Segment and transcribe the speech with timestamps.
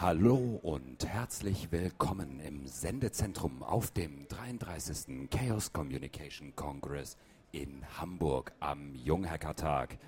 [0.00, 5.28] Hallo und herzlich willkommen im Sendezentrum auf dem 33.
[5.28, 7.16] Chaos Communication Congress
[7.50, 9.98] in Hamburg am Junghackertag.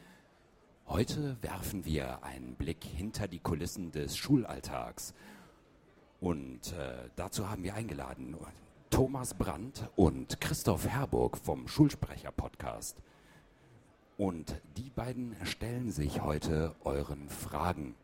[0.87, 5.13] Heute werfen wir einen Blick hinter die Kulissen des Schulalltags.
[6.21, 8.37] Und äh, dazu haben wir eingeladen
[8.91, 12.97] Thomas Brandt und Christoph Herburg vom Schulsprecher-Podcast.
[14.17, 17.97] Und die beiden stellen sich heute euren Fragen.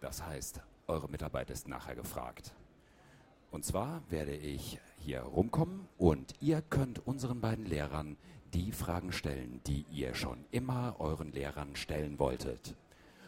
[0.00, 2.52] Das heißt, eure Mitarbeit ist nachher gefragt.
[3.50, 8.16] Und zwar werde ich hier rumkommen und ihr könnt unseren beiden Lehrern
[8.54, 12.74] die Fragen stellen, die ihr schon immer euren Lehrern stellen wolltet.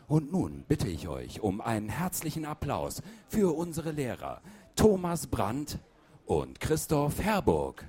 [0.08, 4.40] Und nun bitte ich euch um einen herzlichen Applaus für unsere Lehrer
[4.76, 5.78] Thomas Brandt
[6.26, 7.84] und Christoph Herburg.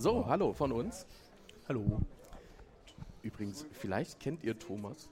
[0.00, 1.04] So, hallo von uns.
[1.66, 2.00] Hallo.
[3.20, 5.10] Übrigens, vielleicht kennt ihr Thomas.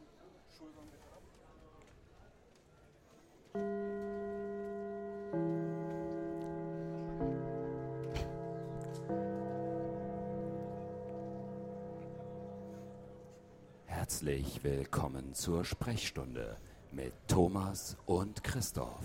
[13.87, 16.59] Herzlich willkommen zur Sprechstunde
[16.93, 19.05] mit Thomas und Christoph.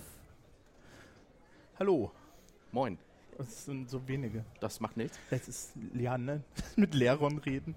[1.79, 2.11] Hallo.
[2.72, 3.00] Moin.
[3.41, 4.46] Es sind so wenige.
[4.59, 5.18] Das macht nichts.
[5.29, 6.44] Das ist, ja, ne?
[6.75, 7.75] Mit Lehrern reden.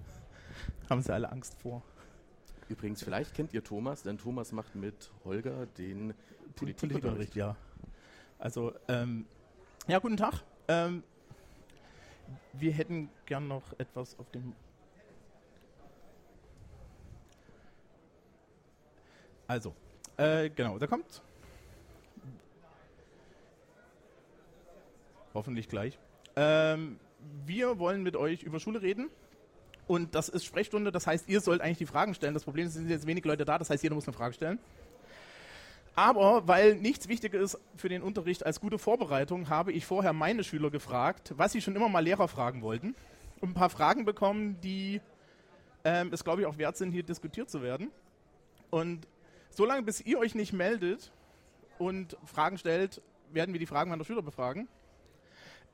[0.89, 1.81] Haben sie alle Angst vor.
[2.69, 6.13] Übrigens, vielleicht kennt ihr Thomas, denn Thomas macht mit Holger den
[6.55, 7.03] Politikunterricht.
[7.03, 7.55] Politikunterricht, ja.
[8.39, 9.25] Also, ähm,
[9.87, 10.41] ja, guten Tag.
[10.67, 11.03] Ähm,
[12.53, 14.53] wir hätten gern noch etwas auf dem.
[19.47, 19.75] Also,
[20.17, 21.21] äh, genau, da kommt.
[25.35, 25.99] Hoffentlich gleich.
[26.35, 26.97] Ähm,
[27.45, 29.09] wir wollen mit euch über Schule reden.
[29.87, 32.33] Und das ist Sprechstunde, das heißt, ihr sollt eigentlich die Fragen stellen.
[32.33, 34.33] Das Problem ist, es sind jetzt wenig Leute da, das heißt, jeder muss eine Frage
[34.33, 34.57] stellen.
[35.93, 40.43] Aber weil nichts wichtiger ist für den Unterricht als gute Vorbereitung, habe ich vorher meine
[40.43, 42.95] Schüler gefragt, was sie schon immer mal Lehrer fragen wollten.
[43.41, 45.01] Und ein paar Fragen bekommen, die
[45.83, 47.91] ähm, es, glaube ich, auch wert sind, hier diskutiert zu werden.
[48.71, 49.07] Und
[49.51, 51.11] solange bis ihr euch nicht meldet
[51.77, 53.01] und Fragen stellt,
[53.31, 54.67] werden wir die Fragen meiner Schüler befragen.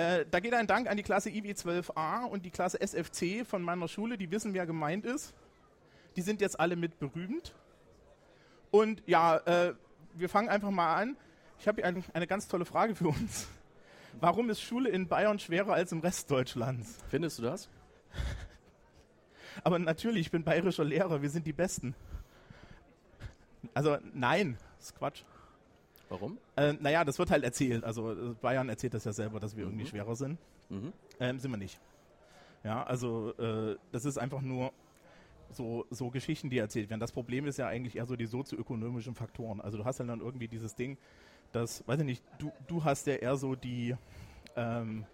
[0.01, 3.87] Äh, da geht ein Dank an die Klasse IW12a und die Klasse SFC von meiner
[3.87, 5.35] Schule, die wissen, wer gemeint ist.
[6.15, 7.53] Die sind jetzt alle mit berühmt.
[8.71, 9.75] Und ja, äh,
[10.15, 11.17] wir fangen einfach mal an.
[11.59, 13.47] Ich habe hier ein, eine ganz tolle Frage für uns.
[14.19, 16.97] Warum ist Schule in Bayern schwerer als im Rest Deutschlands?
[17.09, 17.69] Findest du das?
[19.63, 21.93] Aber natürlich, ich bin bayerischer Lehrer, wir sind die Besten.
[23.75, 25.23] Also nein, das ist Quatsch.
[26.11, 26.37] Warum?
[26.57, 27.85] Äh, naja, das wird halt erzählt.
[27.85, 30.37] Also äh, Bayern erzählt das ja selber, dass wir irgendwie schwerer sind.
[30.67, 30.91] Mhm.
[31.21, 31.79] Ähm, sind wir nicht.
[32.65, 34.73] Ja, also äh, das ist einfach nur
[35.51, 36.99] so, so Geschichten, die erzählt werden.
[36.99, 39.61] Das Problem ist ja eigentlich eher so die sozioökonomischen Faktoren.
[39.61, 40.97] Also du hast ja dann irgendwie dieses Ding,
[41.53, 43.95] dass, weiß ich nicht, du, du hast ja eher so die,
[44.57, 45.05] ähm,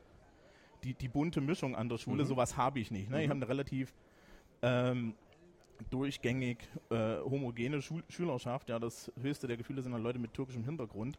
[0.83, 2.23] die, die bunte Mischung an der Schule.
[2.23, 2.27] Mhm.
[2.27, 3.11] Sowas habe ich nicht.
[3.11, 3.23] Ne?
[3.23, 3.93] Ich habe eine relativ
[4.63, 5.13] ähm,
[5.89, 6.57] durchgängig
[6.89, 8.69] äh, homogene Schul Schülerschaft.
[8.69, 11.17] Ja, das höchste der Gefühle sind dann Leute mit türkischem Hintergrund.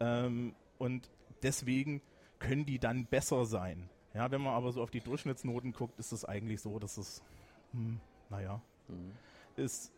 [0.00, 1.10] Ähm, und
[1.42, 2.02] deswegen
[2.38, 3.88] können die dann besser sein.
[4.12, 7.22] Ja, wenn man aber so auf die Durchschnittsnoten guckt, ist es eigentlich so, dass es,
[7.72, 8.60] hm, naja,
[9.56, 9.92] ist,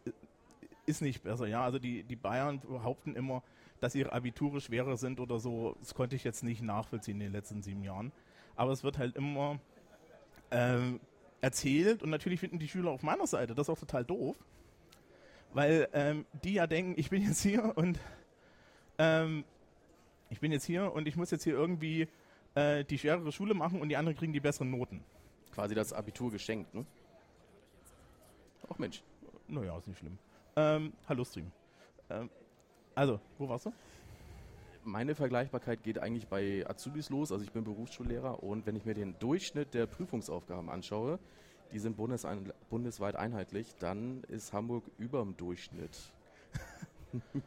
[0.86, 1.46] ist nicht besser.
[1.46, 3.42] Ja, also die, die Bayern behaupten immer,
[3.80, 5.76] dass ihre Abiture schwerer sind oder so.
[5.80, 8.12] Das konnte ich jetzt nicht nachvollziehen in den letzten sieben Jahren.
[8.54, 9.58] Aber es wird halt immer
[10.50, 11.00] ähm,
[11.40, 14.36] erzählt und natürlich finden die Schüler auf meiner Seite das auch total doof,
[15.52, 17.98] weil ähm, die ja denken, ich bin jetzt hier und
[18.98, 19.44] ähm,
[20.30, 22.08] ich bin jetzt hier und ich muss jetzt hier irgendwie
[22.54, 25.04] äh, die schwerere Schule machen und die anderen kriegen die besseren Noten.
[25.52, 26.84] Quasi das Abitur geschenkt, ne?
[28.68, 29.02] Ach Mensch.
[29.48, 30.18] Naja, ist nicht schlimm.
[30.56, 31.52] Ähm, hallo Stream.
[32.10, 32.28] Ähm,
[32.94, 33.72] also, wo warst du?
[34.86, 37.32] Meine Vergleichbarkeit geht eigentlich bei Azubis los.
[37.32, 41.18] Also ich bin Berufsschullehrer und wenn ich mir den Durchschnitt der Prüfungsaufgaben anschaue,
[41.72, 45.98] die sind bundesein bundesweit einheitlich, dann ist Hamburg über dem Durchschnitt.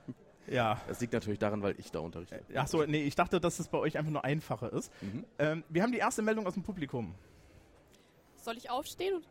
[0.47, 0.81] Ja.
[0.88, 2.41] Das liegt natürlich daran, weil ich da unterrichte.
[2.56, 4.92] Ach so, nee, ich dachte, dass es bei euch einfach nur einfacher ist.
[5.03, 5.24] Mhm.
[5.38, 7.13] Ähm, wir haben die erste Meldung aus dem Publikum.
[8.38, 9.18] Soll ich aufstehen?
[9.18, 9.27] und-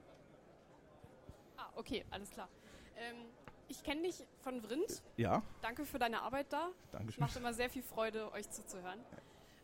[1.57, 2.49] Ah, okay, alles klar.
[2.97, 3.17] Ähm,
[3.69, 5.03] ich kenne dich von Vrind.
[5.17, 6.69] Ja, Danke für deine Arbeit da.
[6.93, 7.21] Dankeschön.
[7.21, 8.99] Macht immer sehr viel Freude, euch zuzuhören.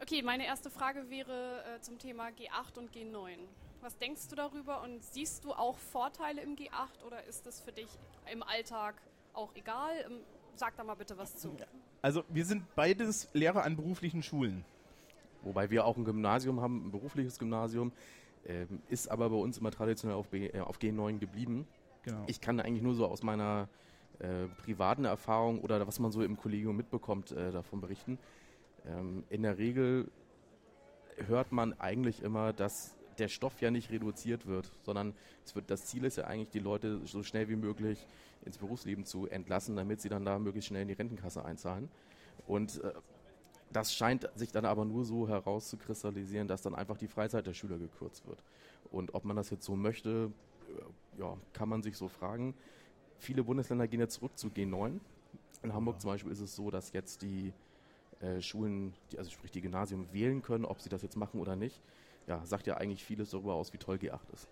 [0.00, 3.38] Okay, meine erste Frage wäre äh, zum Thema G8 und G9.
[3.80, 7.72] Was denkst du darüber und siehst du auch Vorteile im G8 oder ist das für
[7.72, 7.88] dich
[8.32, 8.94] im Alltag
[9.32, 9.92] auch egal?
[10.06, 10.20] Ähm,
[10.56, 11.56] sag da mal bitte was zu.
[12.02, 14.64] Also wir sind beides Lehrer an beruflichen Schulen.
[15.42, 17.92] Wobei wir auch ein Gymnasium haben, ein berufliches Gymnasium,
[18.46, 21.66] ähm, ist aber bei uns immer traditionell auf, B, äh, auf G9 geblieben.
[22.02, 22.24] Genau.
[22.26, 23.68] Ich kann eigentlich nur so aus meiner
[24.20, 28.18] äh, privaten Erfahrung oder was man so im Kollegium mitbekommt, äh, davon berichten.
[28.86, 30.10] Ähm, in der Regel
[31.26, 35.14] hört man eigentlich immer, dass der Stoff ja nicht reduziert wird, sondern
[35.44, 38.06] es wird, das Ziel ist ja eigentlich, die Leute so schnell wie möglich
[38.44, 41.88] ins Berufsleben zu entlassen, damit sie dann da möglichst schnell in die Rentenkasse einzahlen.
[42.46, 42.92] Und äh,
[43.72, 47.78] das scheint sich dann aber nur so herauszukristallisieren, dass dann einfach die Freizeit der Schüler
[47.78, 48.42] gekürzt wird.
[48.90, 50.30] Und ob man das jetzt so möchte,
[50.68, 52.54] äh, ja, kann man sich so fragen.
[53.24, 55.00] Viele Bundesländer gehen jetzt zurück zu G9.
[55.62, 57.54] In Hamburg zum Beispiel ist es so, dass jetzt die
[58.20, 61.56] äh, Schulen, die, also sprich die Gymnasium, wählen können, ob sie das jetzt machen oder
[61.56, 61.80] nicht.
[62.26, 64.46] Ja, sagt ja eigentlich vieles darüber aus, wie toll G8 ist.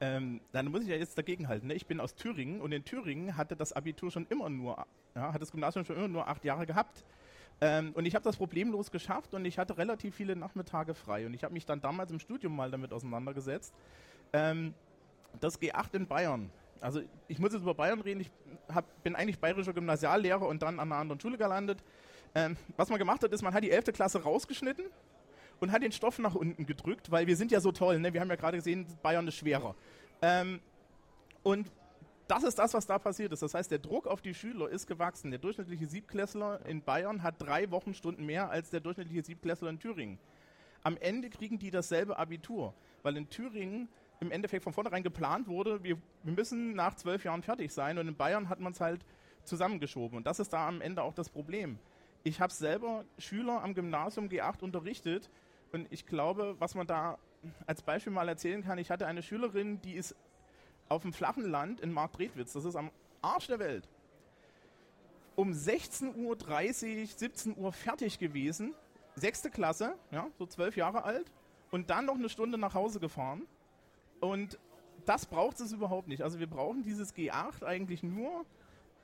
[0.00, 1.68] Ähm, dann muss ich ja jetzt dagegen halten.
[1.68, 1.74] Ne?
[1.74, 4.84] Ich bin aus Thüringen und in Thüringen hatte das Abitur schon immer nur,
[5.14, 7.04] ja, hat das Gymnasium schon immer nur acht Jahre gehabt.
[7.60, 11.24] Ähm, und ich habe das problemlos geschafft und ich hatte relativ viele Nachmittage frei.
[11.24, 13.72] Und ich habe mich dann damals im Studium mal damit auseinandergesetzt.
[14.32, 14.74] Ähm,
[15.38, 16.50] das G8 in Bayern.
[16.80, 18.20] Also ich muss jetzt über Bayern reden.
[18.20, 18.30] Ich
[18.72, 21.82] hab, bin eigentlich bayerischer Gymnasiallehrer und dann an einer anderen Schule gelandet.
[22.34, 23.86] Ähm, was man gemacht hat, ist, man hat die 11.
[23.92, 24.84] Klasse rausgeschnitten
[25.60, 27.98] und hat den Stoff nach unten gedrückt, weil wir sind ja so toll.
[27.98, 28.12] Ne?
[28.12, 29.74] Wir haben ja gerade gesehen, Bayern ist schwerer.
[30.22, 30.60] Ähm,
[31.42, 31.70] und
[32.28, 33.42] das ist das, was da passiert ist.
[33.42, 35.30] Das heißt, der Druck auf die Schüler ist gewachsen.
[35.30, 40.18] Der durchschnittliche Siebklässler in Bayern hat drei Wochenstunden mehr als der durchschnittliche Siebklässler in Thüringen.
[40.82, 43.88] Am Ende kriegen die dasselbe Abitur, weil in Thüringen
[44.20, 48.08] im Endeffekt von vornherein geplant wurde, wir, wir müssen nach zwölf Jahren fertig sein und
[48.08, 49.04] in Bayern hat man es halt
[49.44, 50.18] zusammengeschoben.
[50.18, 51.78] Und das ist da am Ende auch das Problem.
[52.24, 55.30] Ich habe selber Schüler am Gymnasium G8 unterrichtet
[55.72, 57.18] und ich glaube, was man da
[57.66, 60.16] als Beispiel mal erzählen kann, ich hatte eine Schülerin, die ist
[60.88, 62.90] auf dem flachen Land in Marktredwitz, das ist am
[63.22, 63.88] Arsch der Welt,
[65.36, 68.74] um 16.30 Uhr, 17 Uhr fertig gewesen,
[69.14, 71.30] sechste Klasse, ja, so zwölf Jahre alt,
[71.70, 73.46] und dann noch eine Stunde nach Hause gefahren.
[74.20, 74.58] Und
[75.04, 76.22] das braucht es überhaupt nicht.
[76.22, 78.44] Also wir brauchen dieses G8 eigentlich nur,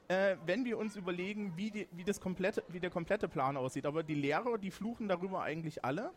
[0.09, 3.87] äh, wenn wir uns überlegen, wie, die, wie, das komplette, wie der komplette Plan aussieht.
[3.87, 6.11] Aber die Lehrer, die fluchen darüber eigentlich alle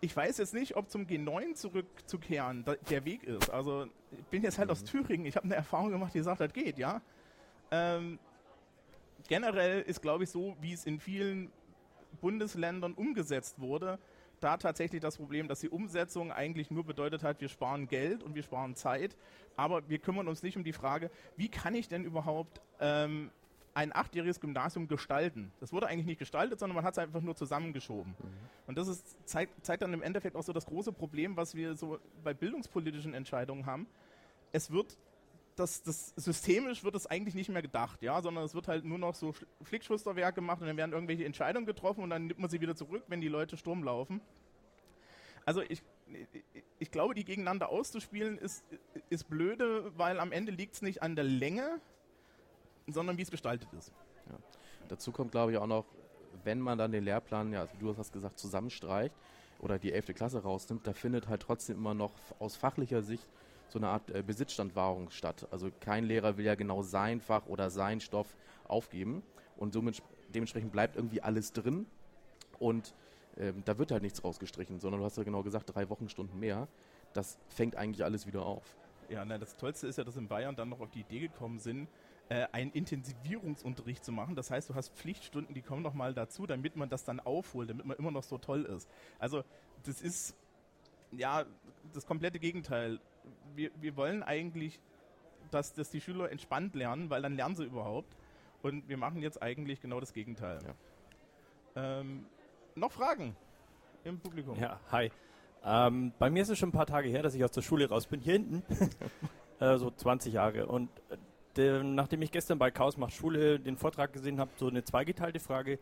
[0.00, 3.50] ich weiß jetzt nicht, ob zum G9 zurückzukehren der Weg ist.
[3.50, 4.72] Also ich bin jetzt halt mhm.
[4.72, 5.26] aus Thüringen.
[5.26, 7.02] Ich habe eine Erfahrung gemacht, die sagt, das geht, ja.
[7.70, 8.18] Ähm,
[9.28, 11.50] generell ist, glaube ich, so, wie es in vielen
[12.20, 13.98] Bundesländern umgesetzt wurde,
[14.40, 18.34] da tatsächlich das Problem, dass die Umsetzung eigentlich nur bedeutet hat, wir sparen Geld und
[18.34, 19.16] wir sparen Zeit,
[19.56, 23.30] aber wir kümmern uns nicht um die Frage, wie kann ich denn überhaupt ähm,
[23.74, 25.52] ein achtjähriges Gymnasium gestalten.
[25.60, 28.16] Das wurde eigentlich nicht gestaltet, sondern man hat es einfach nur zusammengeschoben.
[28.18, 28.28] Mhm.
[28.66, 31.76] Und das ist, zeigt, zeigt dann im Endeffekt auch so das große Problem, was wir
[31.76, 33.86] so bei bildungspolitischen Entscheidungen haben.
[34.50, 34.98] Es wird
[35.58, 38.98] das, das systemisch wird es eigentlich nicht mehr gedacht, ja, sondern es wird halt nur
[38.98, 42.60] noch so Flickschusterwerk gemacht und dann werden irgendwelche Entscheidungen getroffen und dann nimmt man sie
[42.60, 44.20] wieder zurück, wenn die Leute Sturm laufen.
[45.44, 45.82] Also ich,
[46.78, 48.64] ich glaube, die gegeneinander auszuspielen ist,
[49.08, 51.80] ist blöde, weil am Ende liegt es nicht an der Länge,
[52.86, 53.92] sondern wie es gestaltet ist.
[54.28, 54.38] Ja.
[54.88, 55.86] Dazu kommt, glaube ich, auch noch,
[56.44, 59.14] wenn man dann den Lehrplan, ja, also du hast gesagt, zusammenstreicht
[59.58, 60.14] oder die 11.
[60.14, 63.26] Klasse rausnimmt, da findet halt trotzdem immer noch aus fachlicher Sicht
[63.70, 65.46] so eine Art äh, Besitzstandwahrung statt.
[65.50, 69.22] Also kein Lehrer will ja genau sein Fach oder sein Stoff aufgeben
[69.56, 70.02] und somit
[70.34, 71.86] dementsprechend bleibt irgendwie alles drin
[72.58, 72.94] und
[73.38, 76.68] ähm, da wird halt nichts rausgestrichen, sondern du hast ja genau gesagt, drei Wochenstunden mehr.
[77.12, 78.76] Das fängt eigentlich alles wieder auf.
[79.08, 81.58] Ja, na, das Tollste ist ja, dass in Bayern dann noch auf die Idee gekommen
[81.58, 81.88] sind,
[82.28, 84.34] äh, einen Intensivierungsunterricht zu machen.
[84.34, 87.70] Das heißt, du hast Pflichtstunden, die kommen noch mal dazu, damit man das dann aufholt,
[87.70, 88.88] damit man immer noch so toll ist.
[89.18, 89.44] Also
[89.84, 90.34] das ist
[91.12, 91.46] ja
[91.94, 93.00] das komplette Gegenteil.
[93.58, 94.78] Wir, wir wollen eigentlich,
[95.50, 98.16] dass, dass die Schüler entspannt lernen, weil dann lernen sie überhaupt.
[98.62, 100.60] Und wir machen jetzt eigentlich genau das Gegenteil.
[101.74, 102.00] Ja.
[102.00, 102.26] Ähm,
[102.76, 103.34] noch Fragen
[104.04, 104.56] im Publikum?
[104.60, 105.10] Ja, hi.
[105.64, 107.88] Ähm, bei mir ist es schon ein paar Tage her, dass ich aus der Schule
[107.88, 108.62] raus bin, hier hinten.
[109.58, 110.66] äh, so 20 Jahre.
[110.66, 110.88] Und
[111.56, 115.40] äh, nachdem ich gestern bei Chaos macht Schule den Vortrag gesehen habe, so eine zweigeteilte
[115.40, 115.80] Frage.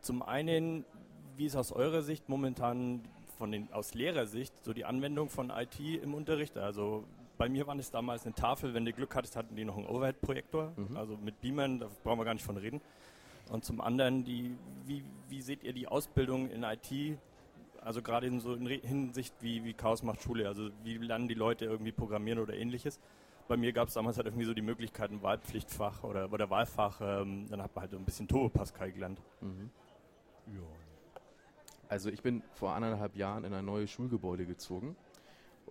[0.00, 0.86] Zum einen,
[1.36, 3.02] wie ist aus eurer Sicht momentan
[3.40, 6.56] von den, aus Lehrersicht so die Anwendung von IT im Unterricht?
[6.58, 7.04] Also
[7.38, 9.86] bei mir war es damals eine Tafel, wenn du Glück hattest, hatten die noch einen
[9.86, 10.96] Overhead-Projektor, mhm.
[10.96, 12.82] also mit Beamern, da brauchen wir gar nicht von reden.
[13.50, 17.18] Und zum anderen, die, wie, wie seht ihr die Ausbildung in IT,
[17.80, 21.34] also gerade in so in Hinsicht wie, wie Chaos macht Schule, also wie lernen die
[21.34, 23.00] Leute irgendwie programmieren oder ähnliches?
[23.50, 27.00] bei mir gab es damals halt irgendwie so die Möglichkeit, ein Wahlpflichtfach oder, oder Wahlfach,
[27.00, 29.20] ähm, dann hat man halt so ein bisschen Turbo Pascal gelernt.
[29.40, 29.70] Mhm.
[30.46, 30.89] Ja.
[31.90, 34.94] Also ich bin vor anderthalb Jahren in ein neues Schulgebäude gezogen.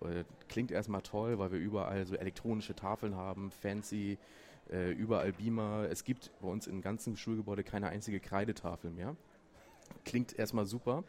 [0.02, 4.18] Äh, klingt erstmal toll, weil wir überall so elektronische Tafeln haben, fancy
[4.70, 5.88] äh, überall Beamer.
[5.90, 9.16] Es gibt bei uns im ganzen Schulgebäude keine einzige Kreidetafel mehr.
[10.04, 11.06] Klingt erstmal super.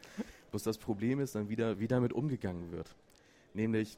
[0.49, 2.95] Bloß das Problem ist dann wieder, wie damit umgegangen wird.
[3.53, 3.97] Nämlich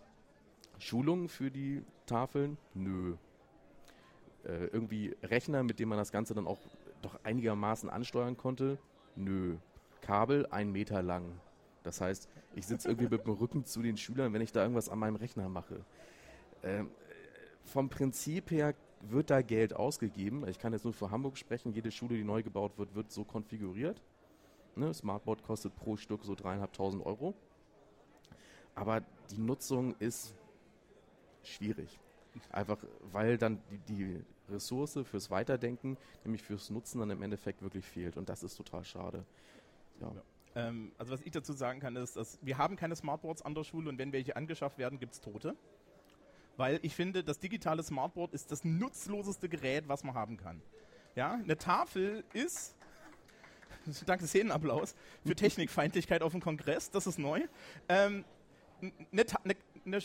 [0.79, 2.58] Schulungen für die Tafeln?
[2.74, 3.17] Nö.
[4.46, 6.60] Äh, irgendwie Rechner, mit dem man das Ganze dann auch
[7.03, 8.79] doch einigermaßen ansteuern konnte?
[9.15, 9.58] Nö.
[10.03, 11.39] Kabel ein Meter lang.
[11.83, 14.89] Das heißt, ich sitze irgendwie mit dem Rücken zu den Schülern, wenn ich da irgendwas
[14.89, 15.83] an meinem Rechner mache.
[16.62, 16.91] Ähm,
[17.63, 20.48] vom Prinzip her wird da Geld ausgegeben.
[20.48, 21.74] Ich kann jetzt nur für Hamburg sprechen.
[21.74, 24.01] Jede Schule, die neu gebaut wird, wird so konfiguriert.
[24.75, 27.33] Ne, Smartboard kostet pro Stück so dreieinhalbtausend Euro.
[28.75, 30.36] Aber die Nutzung ist
[31.43, 32.00] schwierig.
[32.50, 32.77] Einfach
[33.12, 38.17] weil dann die, die Ressource fürs Weiterdenken, nämlich fürs Nutzen, dann im Endeffekt wirklich fehlt.
[38.17, 39.25] Und das ist total schade.
[40.55, 40.67] Ja.
[40.67, 43.63] Ähm, also was ich dazu sagen kann, ist, dass wir haben keine Smartboards an der
[43.63, 45.55] Schule und wenn welche angeschafft werden, gibt es Tote.
[46.57, 50.62] Weil ich finde, das digitale Smartboard ist das nutzloseste Gerät, was man haben kann.
[51.15, 52.75] Ja, eine Tafel ist
[54.05, 54.95] danke Szenenapplaus,
[55.25, 57.41] für Technikfeindlichkeit auf dem Kongress, das ist neu.
[57.89, 58.24] Ähm,
[59.12, 59.55] eine, eine,
[59.86, 60.00] eine,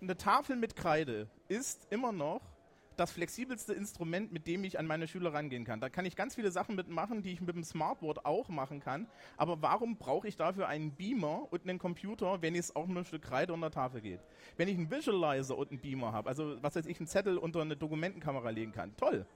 [0.00, 2.40] eine Tafel mit Kreide ist immer noch
[2.96, 5.80] das flexibelste Instrument, mit dem ich an meine Schüler rangehen kann.
[5.80, 9.06] Da kann ich ganz viele Sachen mitmachen, die ich mit dem Smartboard auch machen kann.
[9.36, 13.04] Aber warum brauche ich dafür einen Beamer und einen Computer, wenn es auch nur ein
[13.04, 14.20] Stück Kreide unter der Tafel geht?
[14.56, 17.60] Wenn ich einen Visualizer und einen Beamer habe, also was weiß ich, einen Zettel unter
[17.60, 19.26] eine Dokumentenkamera legen kann, toll.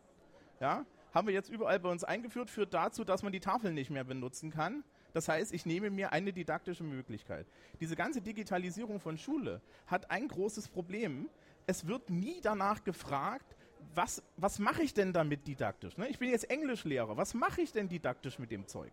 [0.61, 3.91] Ja, haben wir jetzt überall bei uns eingeführt, führt dazu, dass man die Tafel nicht
[3.91, 4.85] mehr benutzen kann.
[5.15, 7.47] Das heißt, ich nehme mir eine didaktische Möglichkeit.
[7.81, 11.31] Diese ganze Digitalisierung von Schule hat ein großes Problem.
[11.67, 13.57] Es wird nie danach gefragt,
[13.95, 15.97] was, was mache ich denn damit didaktisch?
[15.97, 16.09] Ne?
[16.09, 17.17] Ich bin jetzt Englischlehrer.
[17.17, 18.93] Was mache ich denn didaktisch mit dem Zeug?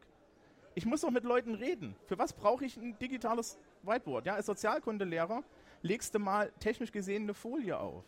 [0.76, 1.96] Ich muss doch mit Leuten reden.
[2.08, 4.26] Für was brauche ich ein digitales Whiteboard?
[4.26, 5.44] Ja, als Sozialkundelehrer
[5.84, 8.04] legst du mal technisch gesehen eine Folie auf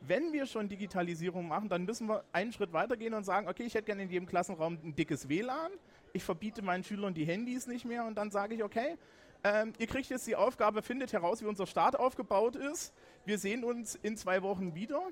[0.00, 3.74] wenn wir schon Digitalisierung machen, dann müssen wir einen Schritt weitergehen und sagen, okay, ich
[3.74, 5.72] hätte gerne in jedem Klassenraum ein dickes WLAN,
[6.12, 8.96] ich verbiete meinen Schülern die Handys nicht mehr und dann sage ich, okay,
[9.44, 12.92] ähm, ihr kriegt jetzt die Aufgabe, findet heraus, wie unser Staat aufgebaut ist.
[13.28, 15.02] Wir sehen uns in zwei Wochen wieder.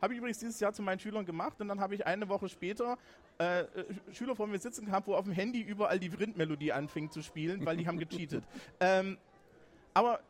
[0.00, 2.48] Habe ich übrigens dieses Jahr zu meinen Schülern gemacht und dann habe ich eine Woche
[2.48, 2.96] später
[3.36, 3.64] äh,
[4.10, 7.66] Schüler vor mir sitzen gehabt, wo auf dem Handy überall die Vrindmelodie anfing zu spielen,
[7.66, 8.42] weil die haben gecheatet.
[8.80, 9.18] ähm,
[9.92, 10.20] aber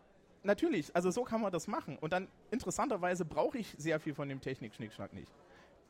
[0.42, 1.96] natürlich, also so kann man das machen.
[2.00, 5.30] Und dann interessanterweise brauche ich sehr viel von dem Technik-Schnickschnack nicht.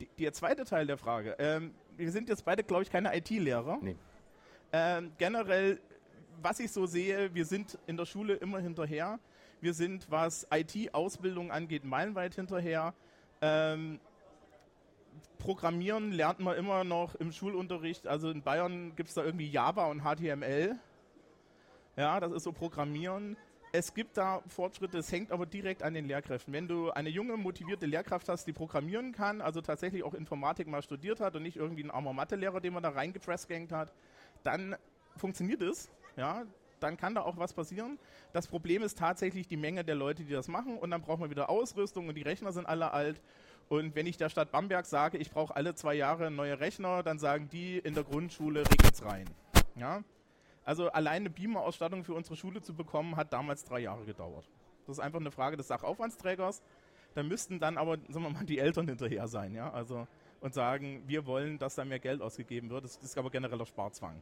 [0.01, 1.35] Die, der zweite Teil der Frage.
[1.39, 3.79] Ähm, wir sind jetzt beide, glaube ich, keine IT-Lehrer.
[3.81, 3.95] Nee.
[4.71, 5.81] Ähm, generell,
[6.43, 9.19] was ich so sehe, wir sind in der Schule immer hinterher.
[9.63, 12.93] Wir sind, was IT-Ausbildung angeht, meilenweit hinterher.
[13.41, 13.99] Ähm,
[15.39, 18.07] Programmieren lernt man immer noch im Schulunterricht.
[18.07, 20.75] Also in Bayern gibt es da irgendwie Java und HTML.
[21.95, 23.37] Ja, das ist so Programmieren
[23.75, 26.53] es gibt da Fortschritte, es hängt aber direkt an den Lehrkräften.
[26.53, 30.83] Wenn du eine junge, motivierte Lehrkraft hast, die programmieren kann, also tatsächlich auch Informatik mal
[30.83, 33.91] studiert hat und nicht irgendwie ein armer Mathelehrer, den man da reingepressgängt hat,
[34.43, 34.75] dann
[35.17, 35.89] funktioniert es.
[36.15, 36.43] Ja,
[36.83, 37.97] dann kann da auch was passieren.
[38.33, 41.29] Das Problem ist tatsächlich die Menge der Leute, die das machen und dann braucht man
[41.29, 43.21] wieder Ausrüstung und die Rechner sind alle alt.
[43.69, 47.17] Und wenn ich der Stadt Bamberg sage, ich brauche alle zwei Jahre neue Rechner, dann
[47.17, 49.25] sagen die in der Grundschule, regelt's rein.
[49.75, 50.03] Ja?
[50.65, 54.49] Also alleine Beamer-Ausstattung für unsere Schule zu bekommen, hat damals drei Jahre gedauert.
[54.85, 56.61] Das ist einfach eine Frage des Sachaufwandsträgers.
[57.15, 60.07] Da müssten dann aber, sagen wir mal, die Eltern hinterher sein, ja, also
[60.43, 62.83] und sagen, wir wollen, dass da mehr Geld ausgegeben wird.
[62.83, 64.21] Das ist aber genereller Sparzwang.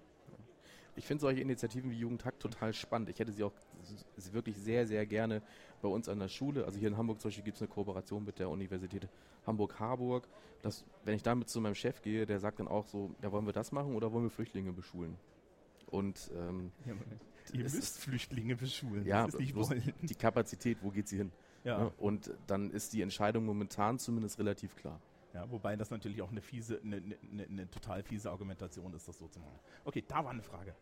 [1.02, 3.10] Ich finde solche Initiativen wie Jugendhakt total spannend.
[3.10, 3.54] Ich hätte sie auch
[4.34, 5.42] wirklich sehr, sehr gerne
[5.82, 6.64] bei uns an der Schule.
[6.64, 9.10] Also hier in Hamburg zum Beispiel gibt es eine Kooperation mit der Universität
[9.48, 10.28] Hamburg-Harburg.
[11.04, 13.52] Wenn ich damit zu meinem Chef gehe, der sagt dann auch so, ja, wollen wir
[13.52, 15.18] das machen oder wollen wir Flüchtlinge beschulen?
[15.88, 16.94] Und ähm, ja,
[17.54, 19.04] ihr müsst Flüchtlinge beschulen.
[19.04, 21.32] Ja, die Kapazität, wo geht sie hin?
[21.64, 21.80] Ja.
[21.80, 21.92] ja.
[21.98, 25.02] Und dann ist die Entscheidung momentan zumindest relativ klar.
[25.34, 29.18] Ja, wobei das natürlich auch eine fiese, eine, eine, eine total fiese Argumentation ist, das
[29.18, 29.60] so zu machen.
[29.86, 30.76] Okay, da war eine Frage.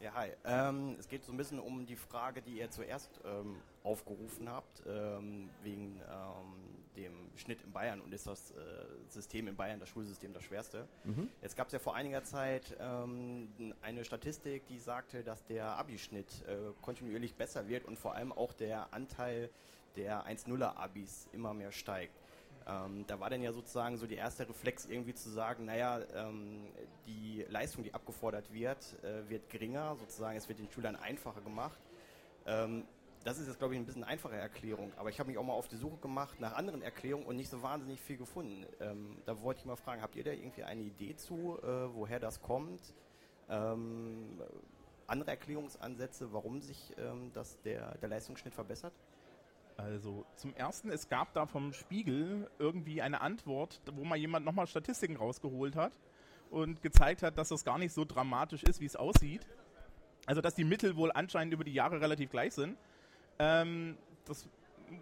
[0.00, 0.30] Ja, hi.
[0.46, 4.82] Ähm, es geht so ein bisschen um die Frage, die ihr zuerst ähm, aufgerufen habt,
[4.86, 8.54] ähm, wegen ähm, dem Schnitt in Bayern und ist das äh,
[9.08, 10.88] System in Bayern, das Schulsystem, das schwerste.
[11.04, 11.28] Mhm.
[11.42, 13.48] Jetzt gab es ja vor einiger Zeit ähm,
[13.82, 18.54] eine Statistik, die sagte, dass der Abischnitt äh, kontinuierlich besser wird und vor allem auch
[18.54, 19.50] der Anteil
[19.96, 22.19] der 1-0er Abis immer mehr steigt.
[22.70, 26.68] Ähm, da war dann ja sozusagen so die erste Reflex irgendwie zu sagen, naja, ähm,
[27.06, 31.80] die Leistung, die abgefordert wird, äh, wird geringer, sozusagen es wird den Schülern einfacher gemacht.
[32.46, 32.84] Ähm,
[33.24, 35.52] das ist jetzt, glaube ich, ein bisschen einfache Erklärung, aber ich habe mich auch mal
[35.52, 38.64] auf die Suche gemacht nach anderen Erklärungen und nicht so wahnsinnig viel gefunden.
[38.80, 42.20] Ähm, da wollte ich mal fragen, habt ihr da irgendwie eine Idee zu, äh, woher
[42.20, 42.94] das kommt?
[43.48, 44.40] Ähm,
[45.06, 48.92] andere Erklärungsansätze, warum sich ähm, das, der, der Leistungsschnitt verbessert?
[49.82, 54.66] Also zum ersten, es gab da vom Spiegel irgendwie eine Antwort, wo mal jemand nochmal
[54.66, 55.92] Statistiken rausgeholt hat
[56.50, 59.46] und gezeigt hat, dass das gar nicht so dramatisch ist, wie es aussieht.
[60.26, 62.76] Also dass die Mittel wohl anscheinend über die Jahre relativ gleich sind.
[63.38, 63.96] Ähm,
[64.26, 64.48] das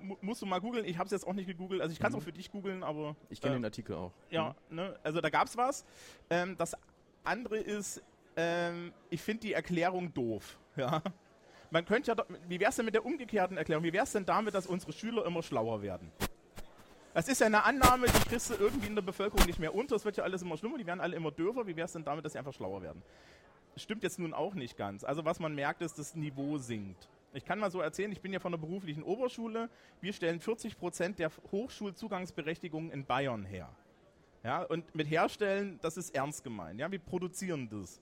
[0.00, 0.84] mu musst du mal googeln.
[0.84, 1.80] Ich habe es jetzt auch nicht gegoogelt.
[1.80, 2.20] Also ich kann es Mhm.
[2.20, 4.12] auch für dich googeln, aber Ich kenne äh, den Artikel auch.
[4.30, 4.98] ja, ne?
[5.02, 5.84] also da gab es was.
[6.30, 6.76] Ähm, das
[7.24, 8.02] andere ist,
[8.36, 10.58] ähm, ich finde die Erklärung doof.
[10.76, 11.02] Ja.
[11.70, 13.84] Man könnte ja, wie wäre es denn mit der umgekehrten Erklärung?
[13.84, 16.10] Wie wäre es denn damit, dass unsere Schüler immer schlauer werden?
[17.14, 19.96] Das ist ja eine Annahme, die kriegst du irgendwie in der Bevölkerung nicht mehr unter.
[19.96, 21.66] Es wird ja alles immer schlimmer, die werden alle immer dürfer.
[21.66, 23.02] Wie wäre es denn damit, dass sie einfach schlauer werden?
[23.76, 25.04] Stimmt jetzt nun auch nicht ganz.
[25.04, 27.08] Also was man merkt, ist, das Niveau sinkt.
[27.34, 29.68] Ich kann mal so erzählen, ich bin ja von der beruflichen Oberschule.
[30.00, 33.68] Wir stellen 40 Prozent der Hochschulzugangsberechtigungen in Bayern her.
[34.42, 36.80] Ja, und mit herstellen, das ist ernst gemeint.
[36.80, 38.00] Ja, wir produzieren das.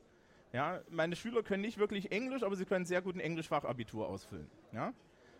[0.52, 4.50] Ja, meine Schüler können nicht wirklich Englisch, aber sie können sehr gut ein Englischfachabitur ausfüllen.
[4.72, 4.92] Ja,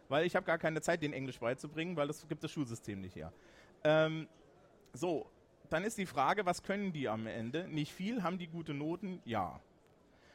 [0.09, 3.17] weil ich habe gar keine Zeit, den Englisch beizubringen, weil das gibt das Schulsystem nicht
[3.17, 3.33] her.
[3.85, 4.29] Ähm,
[4.93, 5.31] so,
[5.71, 7.69] dann ist die Frage, was können die am Ende?
[7.69, 9.21] Nicht viel, haben die gute Noten?
[9.25, 9.61] Ja.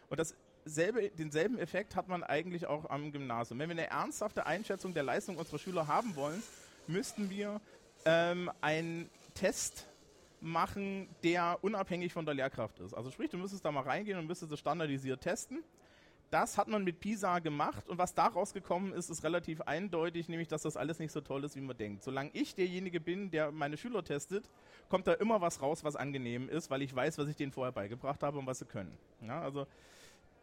[0.10, 3.60] Und dasselbe, denselben Effekt hat man eigentlich auch am Gymnasium.
[3.60, 6.42] Wenn wir eine ernsthafte Einschätzung der Leistung unserer Schüler haben wollen,
[6.88, 7.62] müssten wir
[8.06, 9.88] ähm, einen Test
[10.42, 12.94] machen, der unabhängig von der Lehrkraft ist.
[12.94, 15.64] Also sprich, du müsstest da mal reingehen und müsstest es standardisiert testen.
[16.32, 20.48] Das hat man mit PISA gemacht und was daraus gekommen ist, ist relativ eindeutig, nämlich
[20.48, 22.04] dass das alles nicht so toll ist, wie man denkt.
[22.04, 24.50] Solange ich derjenige bin, der meine Schüler testet,
[24.88, 27.74] kommt da immer was raus, was angenehm ist, weil ich weiß, was ich denen vorher
[27.74, 28.98] beigebracht habe und was sie können.
[29.22, 29.68] Ja, also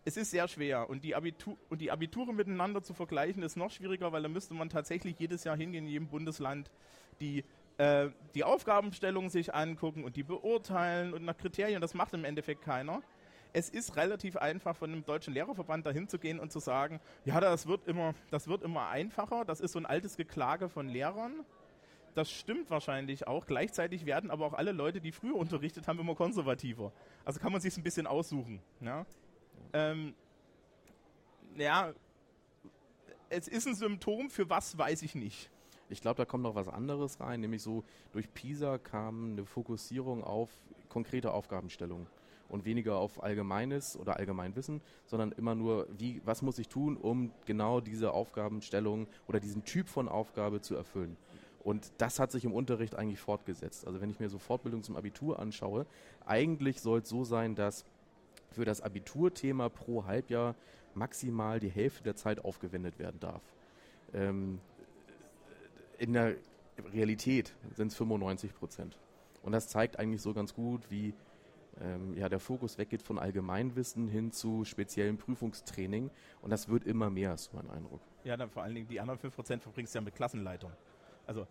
[0.05, 3.71] es ist sehr schwer und die, Abitur und die Abiture miteinander zu vergleichen ist noch
[3.71, 6.71] schwieriger, weil da müsste man tatsächlich jedes Jahr hingehen, in jedem Bundesland
[7.21, 7.45] die,
[7.79, 11.81] äh, die Aufgabenstellung sich angucken und die beurteilen und nach Kriterien.
[11.81, 13.03] Das macht im Endeffekt keiner.
[13.53, 17.41] Es ist relativ einfach, von dem Deutschen Lehrerverband dahin zu gehen und zu sagen, ja,
[17.41, 19.45] das wird immer, das wird immer einfacher.
[19.45, 21.45] Das ist so ein altes Geklage von Lehrern.
[22.15, 23.47] Das stimmt wahrscheinlich auch.
[23.47, 26.93] Gleichzeitig werden aber auch alle Leute, die früher unterrichtet haben, immer konservativer.
[27.25, 28.61] Also kann man sich ein bisschen aussuchen.
[28.81, 29.07] Ja?
[29.73, 30.15] Ähm,
[31.57, 31.93] ja,
[33.31, 35.49] es ist ein Symptom, für was weiß ich nicht.
[35.91, 40.23] Ich glaube, da kommt noch was anderes rein, nämlich so durch PISA kam eine Fokussierung
[40.23, 40.51] auf
[40.89, 42.07] konkrete Aufgabenstellungen
[42.49, 47.31] und weniger auf Allgemeines oder Allgemeinwissen, sondern immer nur, wie, was muss ich tun, um
[47.47, 51.17] genau diese Aufgabenstellung oder diesen Typ von Aufgabe zu erfüllen.
[51.63, 53.87] Und das hat sich im Unterricht eigentlich fortgesetzt.
[53.87, 55.87] Also wenn ich mir so Fortbildung zum Abitur anschaue,
[56.25, 57.85] eigentlich soll es so sein, dass
[58.51, 60.55] für das Abiturthema pro Halbjahr
[60.95, 63.43] maximal die Hälfte der Zeit aufgewendet werden darf.
[64.15, 64.61] Ähm,
[65.99, 66.37] in der
[66.93, 68.97] Realität sind es 95 Prozent.
[69.43, 71.15] Und das zeigt eigentlich so ganz gut, wie
[71.81, 76.11] ähm, ja, der Fokus weggeht von Allgemeinwissen hin zu speziellem Prüfungstraining.
[76.43, 78.01] Und das wird immer mehr, ist mein Eindruck.
[78.25, 80.73] Ja, dann vor allen Dingen die anderen 5% verbringst du ja mit Klassenleitung.
[81.27, 81.47] Also,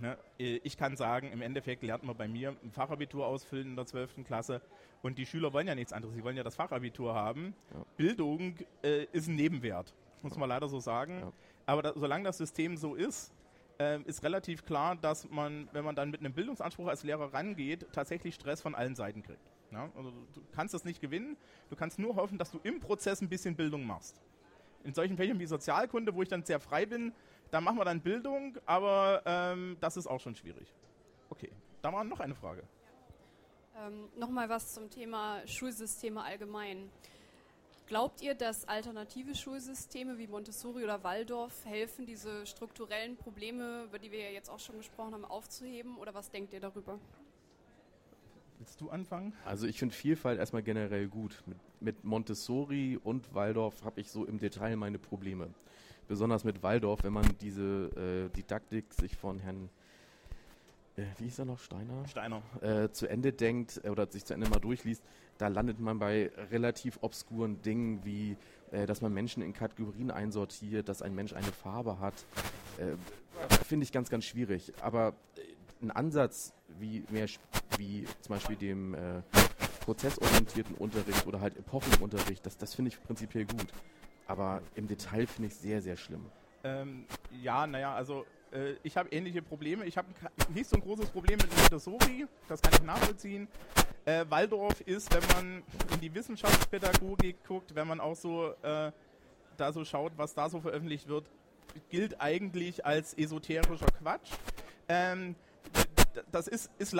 [0.00, 3.86] ne, ich kann sagen, im Endeffekt lernt man bei mir ein Fachabitur ausfüllen in der
[3.86, 4.24] 12.
[4.24, 4.60] Klasse
[5.02, 7.54] und die Schüler wollen ja nichts anderes, sie wollen ja das Fachabitur haben.
[7.72, 7.84] Ja.
[7.96, 11.20] Bildung äh, ist ein Nebenwert, muss man leider so sagen.
[11.20, 11.32] Ja.
[11.66, 13.32] Aber da, solange das System so ist,
[13.78, 17.86] ähm, ist relativ klar, dass man, wenn man dann mit einem Bildungsanspruch als Lehrer rangeht,
[17.92, 19.50] tatsächlich Stress von allen Seiten kriegt.
[19.70, 19.90] Ja?
[19.96, 21.36] Also du kannst das nicht gewinnen,
[21.70, 24.22] du kannst nur hoffen, dass du im Prozess ein bisschen Bildung machst
[24.84, 27.12] in solchen Fächern wie Sozialkunde, wo ich dann sehr frei bin,
[27.50, 30.72] da machen wir dann Bildung, aber ähm, das ist auch schon schwierig.
[31.30, 31.50] Okay,
[31.82, 32.62] da war noch eine Frage.
[33.76, 36.90] Ähm, Nochmal was zum Thema Schulsysteme allgemein.
[37.86, 44.10] Glaubt ihr, dass alternative Schulsysteme wie Montessori oder Waldorf helfen, diese strukturellen Probleme, über die
[44.10, 45.96] wir ja jetzt auch schon gesprochen haben, aufzuheben?
[45.98, 46.98] Oder was denkt ihr darüber?
[48.58, 49.34] Willst du anfangen?
[49.44, 51.42] Also ich finde Vielfalt erstmal generell gut.
[51.46, 55.50] Mit, mit Montessori und Waldorf habe ich so im Detail meine Probleme.
[56.06, 59.81] Besonders mit Waldorf, wenn man diese äh, Didaktik sich von Herrn, äh,
[60.96, 62.06] wie hieß er noch, Steiner?
[62.06, 62.42] Steiner.
[62.60, 65.02] äh, zu Ende denkt äh, oder sich zu Ende mal durchliest,
[65.38, 68.36] da landet man bei relativ obskuren Dingen wie,
[68.70, 72.14] äh, dass man Menschen in Kategorien einsortiert, dass ein Mensch eine Farbe hat.
[72.78, 72.96] Äh,
[73.64, 74.72] Finde ich ganz, ganz schwierig.
[74.82, 77.26] Aber äh, ein Ansatz wie, mehr,
[77.78, 79.22] wie zum Beispiel dem äh,
[79.80, 83.66] prozessorientierten Unterricht oder halt Epochenunterricht, das, das finde ich prinzipiell gut.
[84.26, 86.24] Aber im Detail finde ich sehr, sehr schlimm.
[86.64, 87.06] Ähm,
[87.42, 89.84] ja, naja, also äh, ich habe ähnliche Probleme.
[89.84, 90.08] Ich habe
[90.54, 93.48] nicht so ein großes Problem mit Montessori, das kann ich nachvollziehen.
[94.04, 95.62] Äh, Waldorf ist, wenn man
[95.94, 98.90] in die Wissenschaftspädagogik guckt, wenn man auch so äh,
[99.56, 101.30] da so schaut, was da so veröffentlicht wird,
[101.88, 104.30] gilt eigentlich als esoterischer Quatsch.
[104.88, 105.36] Ähm,
[106.30, 106.92] das ist, ist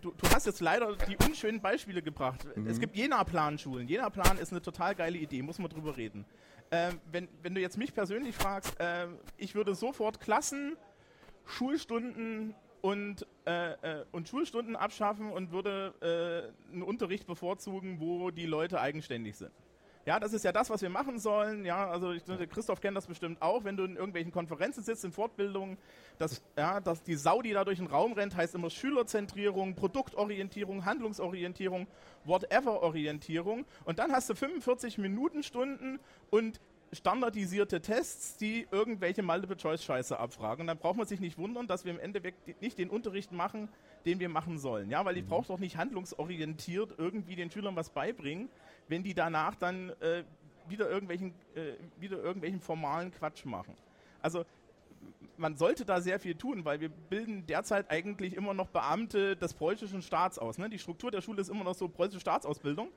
[0.00, 2.46] du, du hast jetzt leider die unschönen Beispiele gebracht.
[2.68, 3.88] Es gibt Jena-Plan-Schulen.
[3.88, 6.24] Jena-Plan ist eine total geile Idee, muss man drüber reden.
[6.70, 10.76] Ähm, wenn, wenn du jetzt mich persönlich fragst, ähm, ich würde sofort Klassen
[11.46, 18.46] Schulstunden und, äh, äh, und Schulstunden abschaffen und würde äh, einen Unterricht bevorzugen, wo die
[18.46, 19.52] Leute eigenständig sind.
[20.06, 21.66] Ja, das ist ja das, was wir machen sollen.
[21.66, 25.12] Ja, also ich, Christoph kennt das bestimmt auch, wenn du in irgendwelchen Konferenzen sitzt, in
[25.12, 25.76] Fortbildungen,
[26.16, 30.86] dass, ja, dass die Sau, die da durch den Raum rennt, heißt immer Schülerzentrierung, Produktorientierung,
[30.86, 31.86] Handlungsorientierung,
[32.24, 33.66] Whatever-Orientierung.
[33.84, 36.00] Und dann hast du 45 Minuten Stunden
[36.30, 36.60] und
[36.92, 40.62] standardisierte Tests, die irgendwelche Multiple-Choice-Scheiße abfragen.
[40.62, 43.68] Und dann braucht man sich nicht wundern, dass wir im Endeffekt nicht den Unterricht machen,
[44.06, 44.90] den wir machen sollen.
[44.90, 45.28] Ja, weil ich mhm.
[45.28, 48.48] brauche doch nicht handlungsorientiert irgendwie den Schülern was beibringen,
[48.88, 50.24] wenn die danach dann äh,
[50.68, 53.74] wieder, irgendwelchen, äh, wieder irgendwelchen formalen Quatsch machen.
[54.20, 54.44] Also
[55.36, 59.54] man sollte da sehr viel tun, weil wir bilden derzeit eigentlich immer noch Beamte des
[59.54, 60.58] preußischen Staats aus.
[60.58, 60.68] Ne?
[60.68, 62.88] Die Struktur der Schule ist immer noch so preußische Staatsausbildung.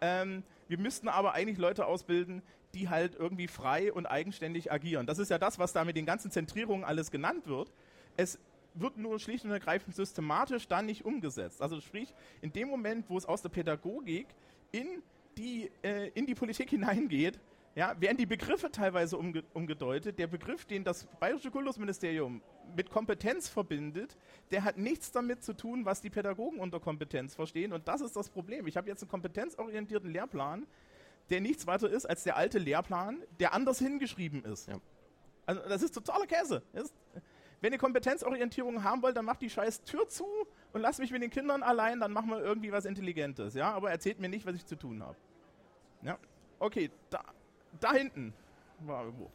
[0.00, 2.42] Ähm, wir müssten aber eigentlich Leute ausbilden,
[2.74, 5.06] die halt irgendwie frei und eigenständig agieren.
[5.06, 7.72] Das ist ja das, was da mit den ganzen Zentrierungen alles genannt wird.
[8.16, 8.38] Es
[8.74, 11.62] wird nur schlicht und ergreifend systematisch dann nicht umgesetzt.
[11.62, 14.26] Also sprich, in dem Moment, wo es aus der Pädagogik
[14.72, 15.02] in
[15.36, 17.40] die, äh, in die Politik hineingeht,
[17.76, 20.18] ja, werden die Begriffe teilweise umge umgedeutet.
[20.18, 22.42] Der Begriff, den das Bayerische Kultusministerium
[22.76, 24.16] mit Kompetenz verbindet,
[24.50, 27.72] der hat nichts damit zu tun, was die Pädagogen unter Kompetenz verstehen.
[27.72, 28.66] Und das ist das Problem.
[28.66, 30.66] Ich habe jetzt einen kompetenzorientierten Lehrplan,
[31.30, 34.68] der nichts weiter ist als der alte Lehrplan, der anders hingeschrieben ist.
[34.68, 34.80] Ja.
[35.46, 36.62] Also das ist totaler Käse.
[36.72, 36.94] Ist,
[37.60, 40.26] wenn ihr Kompetenzorientierung haben wollt, dann macht die scheiß Tür zu
[40.72, 43.54] und lasst mich mit den Kindern allein, dann machen wir irgendwie was Intelligentes.
[43.54, 45.16] Ja, aber erzählt mir nicht, was ich zu tun habe.
[46.02, 46.18] Ja,
[46.58, 47.22] okay, da,
[47.78, 48.32] da hinten
[48.80, 49.30] war irgendwo.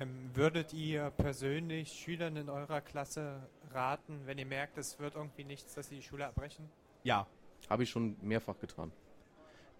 [0.00, 5.44] Ähm, würdet ihr persönlich Schülern in eurer Klasse raten, wenn ihr merkt, es wird irgendwie
[5.44, 6.70] nichts, dass sie die Schule abbrechen?
[7.02, 7.26] Ja.
[7.68, 8.92] Habe ich schon mehrfach getan.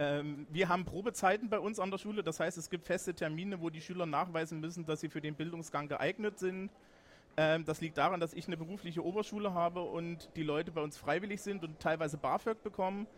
[0.01, 3.61] Ähm, wir haben Probezeiten bei uns an der Schule, das heißt, es gibt feste Termine,
[3.61, 6.71] wo die Schüler nachweisen müssen, dass sie für den Bildungsgang geeignet sind.
[7.37, 10.97] Ähm, das liegt daran, dass ich eine berufliche Oberschule habe und die Leute bei uns
[10.97, 13.09] freiwillig sind und teilweise BAföG bekommen.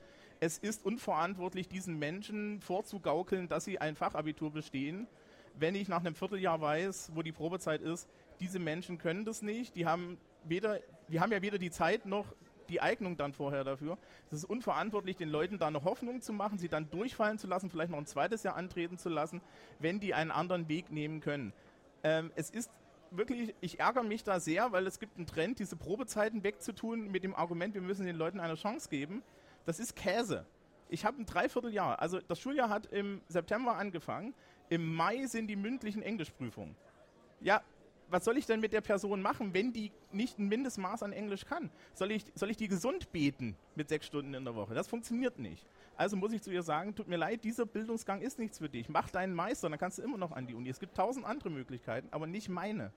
[0.41, 5.07] Es ist unverantwortlich, diesen Menschen vorzugaukeln, dass sie ein Fachabitur bestehen,
[5.59, 8.09] wenn ich nach einem Vierteljahr weiß, wo die Probezeit ist.
[8.41, 9.77] Diese Menschen können das nicht.
[9.77, 12.35] Die haben weder, die haben ja weder die Zeit noch
[12.71, 13.99] die Eignung dann vorher dafür.
[14.29, 17.71] Es ist unverantwortlich, den Leuten da eine Hoffnung zu machen, sie dann durchfallen zu lassen,
[17.71, 19.43] vielleicht noch ein zweites Jahr antreten zu lassen,
[19.79, 21.53] wenn die einen anderen Weg nehmen können.
[22.03, 22.71] Ähm, es ist
[23.11, 27.25] wirklich, ich ärgere mich da sehr, weil es gibt einen Trend, diese Probezeiten wegzutun mit
[27.25, 29.23] dem Argument, wir müssen den Leuten eine Chance geben.
[29.67, 30.47] Das ist Käse.
[30.89, 34.35] Ich habe ein Dreivierteljahr, also das Schuljahr hat im September angefangen,
[34.69, 36.77] im Mai sind die mündlichen Englischprüfungen.
[37.41, 37.63] Ja,
[38.11, 41.45] was soll ich denn mit der Person machen, wenn die nicht ein Mindestmaß an Englisch
[41.45, 41.71] kann?
[41.95, 44.75] Soll ich, soll ich die gesund beten mit sechs Stunden in der Woche?
[44.75, 45.67] Das funktioniert nicht.
[45.97, 48.89] Also muss ich zu ihr sagen, tut mir leid, dieser Bildungsgang ist nichts für dich.
[48.89, 50.69] Mach deinen Meister, dann kannst du immer noch an die Uni.
[50.69, 52.93] Es gibt tausend andere Möglichkeiten, aber nicht meine.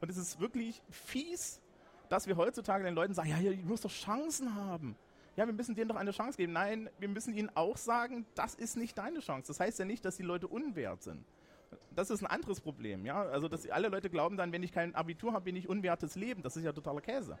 [0.00, 1.60] Und es ist wirklich fies,
[2.08, 4.96] dass wir heutzutage den Leuten sagen, ja, ihr müsst doch Chancen haben.
[5.36, 6.52] Ja, wir müssen denen doch eine Chance geben.
[6.52, 9.48] Nein, wir müssen ihnen auch sagen, das ist nicht deine Chance.
[9.48, 11.24] Das heißt ja nicht, dass die Leute unwert sind
[11.94, 13.22] das ist ein anderes Problem, ja.
[13.22, 16.42] Also, dass alle Leute glauben dann, wenn ich kein Abitur habe, bin ich unwertes Leben.
[16.42, 17.38] Das ist ja totaler Käse.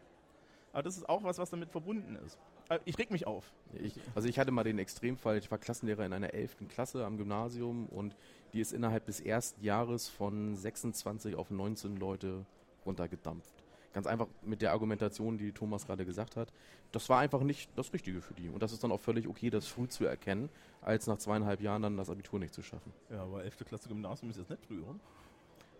[0.72, 2.38] Aber das ist auch was, was damit verbunden ist.
[2.68, 3.52] Äh, ich reg mich auf.
[3.74, 6.68] Ich, also ich hatte mal den Extremfall, ich war Klassenlehrer in einer 11.
[6.68, 8.16] Klasse am Gymnasium und
[8.52, 12.44] die ist innerhalb des ersten Jahres von 26 auf 19 Leute
[12.84, 13.63] runtergedampft.
[13.94, 16.52] Ganz einfach mit der Argumentation, die Thomas gerade gesagt hat.
[16.90, 18.48] Das war einfach nicht das Richtige für die.
[18.48, 20.50] Und das ist dann auch völlig okay, das früh zu erkennen,
[20.82, 22.92] als nach zweieinhalb Jahren dann das Abitur nicht zu schaffen.
[23.08, 23.64] Ja, aber 11.
[23.64, 24.98] Klasse Gymnasium ist jetzt nicht früh, oder?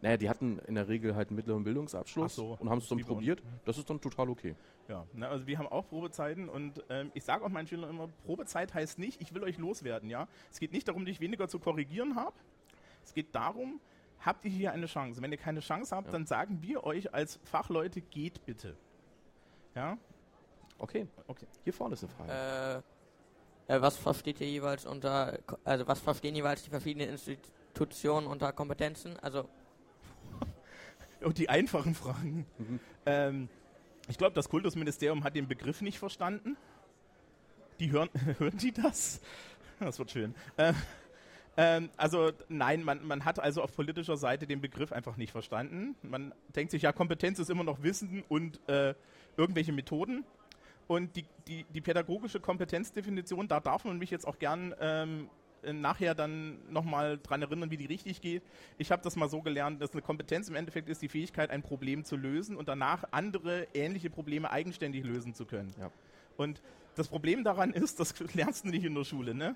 [0.00, 2.98] Naja, die hatten in der Regel halt einen mittleren Bildungsabschluss so, und haben es dann
[2.98, 3.42] probiert.
[3.64, 4.54] Das ist dann total okay.
[4.86, 8.08] Ja, na, also wir haben auch Probezeiten und ähm, ich sage auch meinen Schülern immer,
[8.26, 10.28] Probezeit heißt nicht, ich will euch loswerden, ja.
[10.52, 12.36] Es geht nicht darum, dass ich weniger zu korrigieren habe.
[13.02, 13.80] Es geht darum,
[14.24, 15.20] habt ihr hier eine Chance.
[15.22, 16.12] Wenn ihr keine Chance habt, ja.
[16.12, 18.76] dann sagen wir euch als Fachleute, geht bitte.
[19.74, 19.98] Ja?
[20.78, 21.06] Okay.
[21.26, 21.46] okay.
[21.64, 22.82] Hier vorne ist eine Frage.
[23.68, 28.52] Äh, äh, was versteht ihr jeweils unter, also was verstehen jeweils die verschiedenen Institutionen unter
[28.52, 29.18] Kompetenzen?
[29.20, 29.48] Also.
[31.22, 32.46] Und die einfachen Fragen.
[32.58, 32.80] Mhm.
[33.06, 33.48] Ähm,
[34.08, 36.56] ich glaube, das Kultusministerium hat den Begriff nicht verstanden.
[37.80, 39.20] Die hören, hören die das?
[39.80, 40.34] Das wird schön.
[40.56, 40.74] Äh,
[41.56, 45.94] ähm, also nein, man, man hat also auf politischer Seite den Begriff einfach nicht verstanden.
[46.02, 48.94] Man denkt sich, ja, Kompetenz ist immer noch Wissen und äh,
[49.36, 50.24] irgendwelche Methoden.
[50.86, 55.30] Und die, die, die pädagogische Kompetenzdefinition, da darf man mich jetzt auch gern ähm,
[55.72, 58.42] nachher dann nochmal dran erinnern, wie die richtig geht.
[58.76, 61.62] Ich habe das mal so gelernt, dass eine Kompetenz im Endeffekt ist die Fähigkeit, ein
[61.62, 65.74] Problem zu lösen und danach andere ähnliche Probleme eigenständig lösen zu können.
[65.80, 65.90] Ja.
[66.36, 66.60] Und
[66.96, 69.54] das Problem daran ist, das lernst du nicht in der Schule, ne?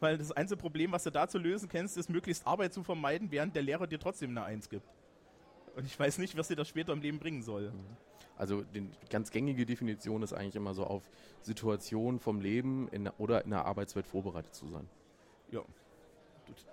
[0.00, 3.30] Weil das einzige Problem, was du da zu lösen kennst, ist möglichst Arbeit zu vermeiden,
[3.30, 4.88] während der Lehrer dir trotzdem eine Eins gibt.
[5.76, 7.72] Und ich weiß nicht, was dir das später im Leben bringen soll.
[8.36, 11.08] Also die ganz gängige Definition ist eigentlich immer so auf
[11.42, 14.88] Situationen vom Leben in, oder in der Arbeitswelt vorbereitet zu sein.
[15.50, 15.62] Ja.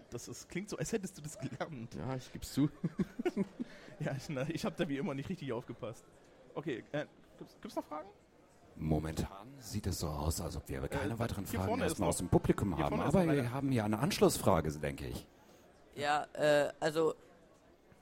[0.09, 1.93] Das ist, klingt so, als hättest du das gelernt.
[1.95, 2.69] Ja, ich gebe es zu.
[3.99, 6.03] Ja, ich, na, ich habe da wie immer nicht richtig aufgepasst.
[6.53, 7.05] Okay, äh,
[7.37, 8.09] gibt's, gibt's noch Fragen?
[8.75, 9.27] Momentan
[9.59, 12.27] sieht es so aus, als ob wir keine Äh, weiteren hier Fragen erstmal aus dem
[12.27, 12.99] Publikum haben.
[12.99, 15.25] Aber wir haben hier eine Anschlussfrage, denke ich.
[15.95, 17.15] Ja, äh, also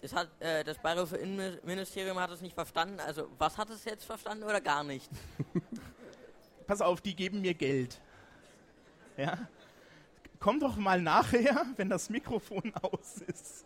[0.02, 3.00] es hat äh, das Bayerische Innenministerium hat es nicht verstanden.
[3.00, 5.10] Also was hat es jetzt verstanden oder gar nicht?
[6.68, 8.02] Pass auf, die geben mir Geld.
[9.16, 9.48] Ja?
[10.40, 13.66] Komm doch mal nachher, wenn das Mikrofon aus ist.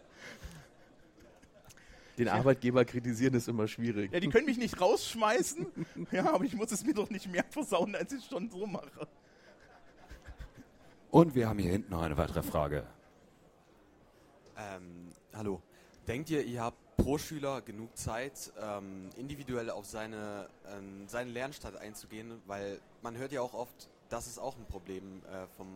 [2.18, 4.12] Den Arbeitgeber kritisieren ist immer schwierig.
[4.12, 5.68] Ja, die können mich nicht rausschmeißen.
[6.12, 8.66] Ja, aber ich muss es mir doch nicht mehr versauen, als ich es schon so
[8.66, 9.08] mache.
[11.12, 12.86] Und wir haben hier hinten noch eine weitere Frage.
[14.58, 15.62] Ähm, hallo.
[16.08, 21.78] Denkt ihr, ihr habt pro Schüler genug Zeit, ähm, individuell auf seine, ähm, seinen Lernstand
[21.78, 22.42] einzugehen?
[22.48, 25.68] Weil man hört ja auch oft, das ist auch ein Problem äh, vom,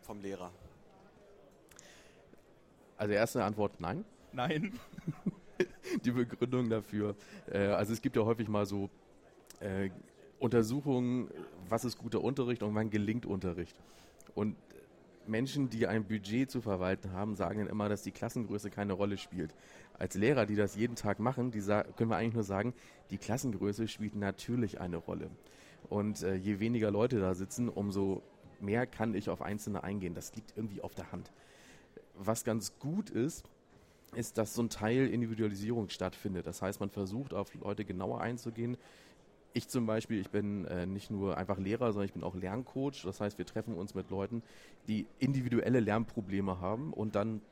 [0.00, 0.50] vom Lehrer.
[2.96, 4.04] Also erste Antwort nein.
[4.32, 4.78] Nein.
[6.04, 7.14] Die Begründung dafür.
[7.50, 8.90] Äh, also es gibt ja häufig mal so
[9.60, 9.90] äh,
[10.38, 11.28] Untersuchungen,
[11.68, 13.76] was ist guter Unterricht und wann gelingt Unterricht.
[14.34, 14.56] Und
[15.26, 19.16] Menschen, die ein Budget zu verwalten haben, sagen dann immer, dass die Klassengröße keine Rolle
[19.18, 19.54] spielt.
[19.98, 22.74] Als Lehrer, die das jeden Tag machen, können wir eigentlich nur sagen,
[23.10, 25.30] die Klassengröße spielt natürlich eine Rolle.
[25.88, 28.22] Und äh, je weniger Leute da sitzen, umso
[28.60, 30.14] mehr kann ich auf Einzelne eingehen.
[30.14, 31.30] Das liegt irgendwie auf der Hand.
[32.14, 33.44] Was ganz gut ist,
[34.14, 36.46] ist, dass so ein Teil Individualisierung stattfindet.
[36.46, 38.76] Das heißt, man versucht auf Leute genauer einzugehen.
[39.54, 43.02] Ich zum Beispiel, ich bin äh, nicht nur einfach Lehrer, sondern ich bin auch Lerncoach.
[43.04, 44.42] Das heißt, wir treffen uns mit Leuten,
[44.88, 47.42] die individuelle Lernprobleme haben und dann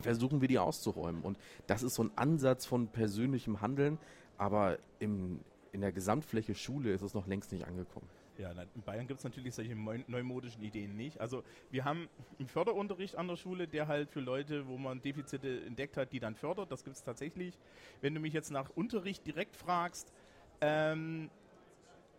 [0.00, 1.22] versuchen wir die auszuräumen.
[1.22, 3.98] Und das ist so ein Ansatz von persönlichem Handeln,
[4.36, 5.40] aber im,
[5.72, 8.08] in der Gesamtfläche Schule ist es noch längst nicht angekommen.
[8.38, 11.20] Ja, in Bayern gibt es natürlich solche neumodischen Ideen nicht.
[11.20, 15.64] Also wir haben einen Förderunterricht an der Schule, der halt für Leute, wo man Defizite
[15.64, 16.70] entdeckt hat, die dann fördert.
[16.70, 17.58] Das gibt es tatsächlich.
[18.00, 20.12] Wenn du mich jetzt nach Unterricht direkt fragst,
[20.60, 21.30] ähm,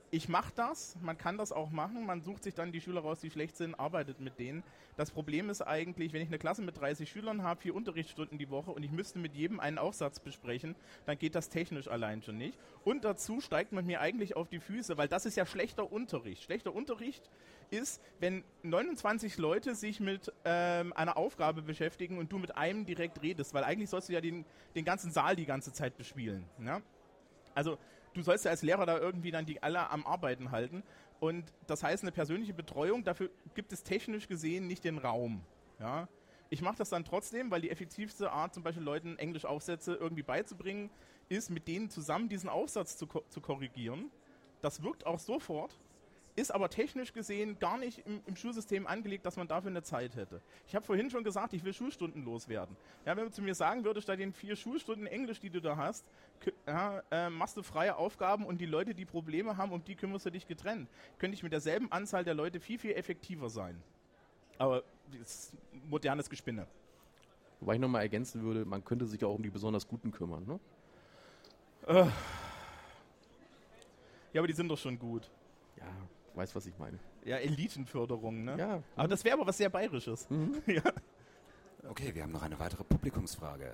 [0.10, 3.20] ich mache das, man kann das auch machen, man sucht sich dann die Schüler raus,
[3.20, 4.64] die schlecht sind, arbeitet mit denen.
[4.96, 8.50] Das Problem ist eigentlich, wenn ich eine Klasse mit 30 Schülern habe, vier Unterrichtsstunden die
[8.50, 12.38] Woche und ich müsste mit jedem einen Aufsatz besprechen, dann geht das technisch allein schon
[12.38, 12.58] nicht.
[12.86, 16.44] Und dazu steigt man mir eigentlich auf die Füße, weil das ist ja schlechter Unterricht.
[16.44, 17.30] Schlechter Unterricht
[17.70, 23.22] ist, wenn 29 Leute sich mit ähm, einer Aufgabe beschäftigen und du mit einem direkt
[23.22, 26.46] redest, weil eigentlich sollst du ja den, den ganzen Saal die ganze Zeit bespielen.
[26.58, 26.82] Ne?
[27.54, 27.78] Also
[28.18, 30.84] du sollst ja als Lehrer da irgendwie dann die alle am Arbeiten halten.
[31.20, 35.42] Und das heißt, eine persönliche Betreuung, dafür gibt es technisch gesehen nicht den Raum.
[35.80, 36.08] Ja?
[36.50, 40.90] Ich mache das dann trotzdem, weil die effektivste Art, zum Beispiel Leuten Englisch-Aufsätze irgendwie beizubringen,
[41.30, 44.12] ist, mit denen zusammen diesen Aufsatz zu, zu korrigieren.
[44.62, 45.78] Das wirkt auch sofort,
[46.38, 50.16] ist aber technisch gesehen gar nicht im, im Schulsystem angelegt, dass man dafür eine Zeit
[50.16, 50.40] hätte.
[50.68, 52.78] Ich habe vorhin schon gesagt, ich will Schulstunden loswerden.
[53.06, 55.76] Ja, wenn du zu mir sagen würdest, statt den vier Schulstunden Englisch, die du da
[55.76, 56.06] hast,
[56.68, 60.28] ja, äh, machst du freie Aufgaben und die Leute, die Probleme haben, um die kümmerst
[60.28, 63.82] du dich getrennt, könnte ich mit derselben Anzahl der Leute viel, viel effektiver sein.
[64.60, 65.58] Aber das ist
[65.90, 66.68] modernes Gespinne.
[67.60, 70.46] Wobei ich nochmal ergänzen würde, man könnte sich auch um die besonders Guten kümmern.
[70.46, 70.60] Ne?
[74.34, 75.32] Ja, aber die sind doch schon gut.
[76.38, 77.00] Ja, weiß, was ich meine.
[77.26, 78.56] Ja, Elitenförderung, ne?
[78.58, 78.84] Ja.
[78.96, 80.28] Aber das wäre aber was sehr Bayerisches.
[80.68, 80.82] Ja.
[81.90, 83.74] Okay, wir haben noch eine weitere Publikumsfrage.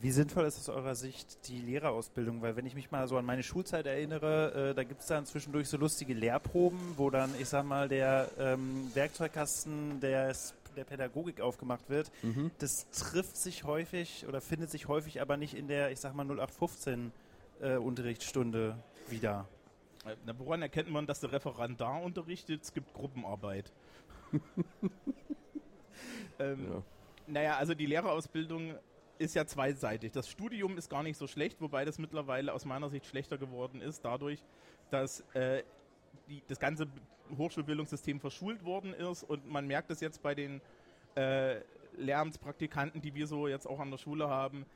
[0.00, 2.42] Wie sinnvoll ist aus eurer Sicht die Lehrerausbildung?
[2.42, 5.26] Weil wenn ich mich mal so an meine Schulzeit erinnere, äh, da gibt es dann
[5.26, 11.40] zwischendurch so lustige Lehrproben, wo dann, ich sag mal, der ähm, Werkzeugkasten des, der Pädagogik
[11.40, 12.10] aufgemacht wird.
[12.22, 12.50] Mhm.
[12.58, 16.24] Das trifft sich häufig oder findet sich häufig aber nicht in der, ich sag mal,
[16.24, 17.12] 0815
[17.60, 18.76] äh, Unterrichtsstunde
[19.08, 19.46] wieder.
[20.24, 22.62] Na, woran erkennt man, dass der Referendar unterrichtet?
[22.62, 23.72] Es gibt Gruppenarbeit.
[26.38, 26.82] ähm, Ja.
[27.28, 28.76] Naja, also die Lehrerausbildung
[29.18, 30.12] ist ja zweiseitig.
[30.12, 33.80] Das Studium ist gar nicht so schlecht, wobei das mittlerweile aus meiner Sicht schlechter geworden
[33.80, 34.44] ist, dadurch,
[34.90, 35.64] dass äh,
[36.28, 36.86] die, das ganze
[37.36, 40.60] Hochschulbildungssystem verschult worden ist und man merkt es jetzt bei den
[41.16, 41.60] äh,
[41.96, 44.66] Lehramtspraktikanten, die wir so jetzt auch an der Schule haben,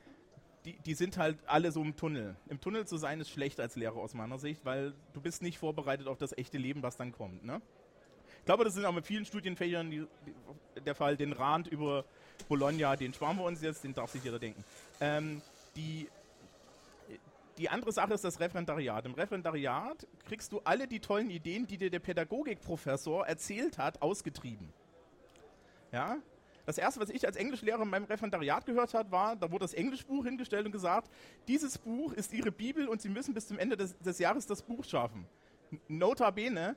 [0.65, 2.35] die, die sind halt alle so im Tunnel.
[2.47, 5.57] Im Tunnel zu sein ist schlecht als Lehrer aus meiner Sicht, weil du bist nicht
[5.57, 7.43] vorbereitet auf das echte Leben, was dann kommt.
[7.43, 7.61] Ne?
[8.39, 11.17] Ich glaube, das sind auch mit vielen Studienfächern die, die, der Fall.
[11.17, 12.05] Den Rand über
[12.47, 14.63] Bologna, den sparen wir uns jetzt, den darf sich jeder denken.
[14.99, 15.41] Ähm,
[15.75, 16.07] die,
[17.57, 19.05] die andere Sache ist das Referendariat.
[19.05, 24.73] Im Referendariat kriegst du alle die tollen Ideen, die dir der Pädagogikprofessor erzählt hat, ausgetrieben.
[25.91, 26.17] Ja?
[26.65, 29.73] Das erste, was ich als Englischlehrer in meinem Referendariat gehört habe, war, da wurde das
[29.73, 31.09] Englischbuch hingestellt und gesagt,
[31.47, 34.61] dieses Buch ist Ihre Bibel und Sie müssen bis zum Ende des, des Jahres das
[34.61, 35.25] Buch schaffen.
[35.87, 36.75] Notabene,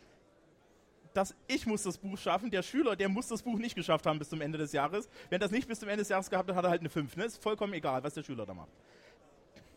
[1.12, 4.18] dass ich muss das Buch schaffen, der Schüler, der muss das Buch nicht geschafft haben
[4.18, 5.08] bis zum Ende des Jahres.
[5.30, 7.16] Wenn das nicht bis zum Ende des Jahres gehabt hat, hat er halt eine 5.
[7.16, 7.24] Ne?
[7.24, 8.70] Ist vollkommen egal, was der Schüler da macht.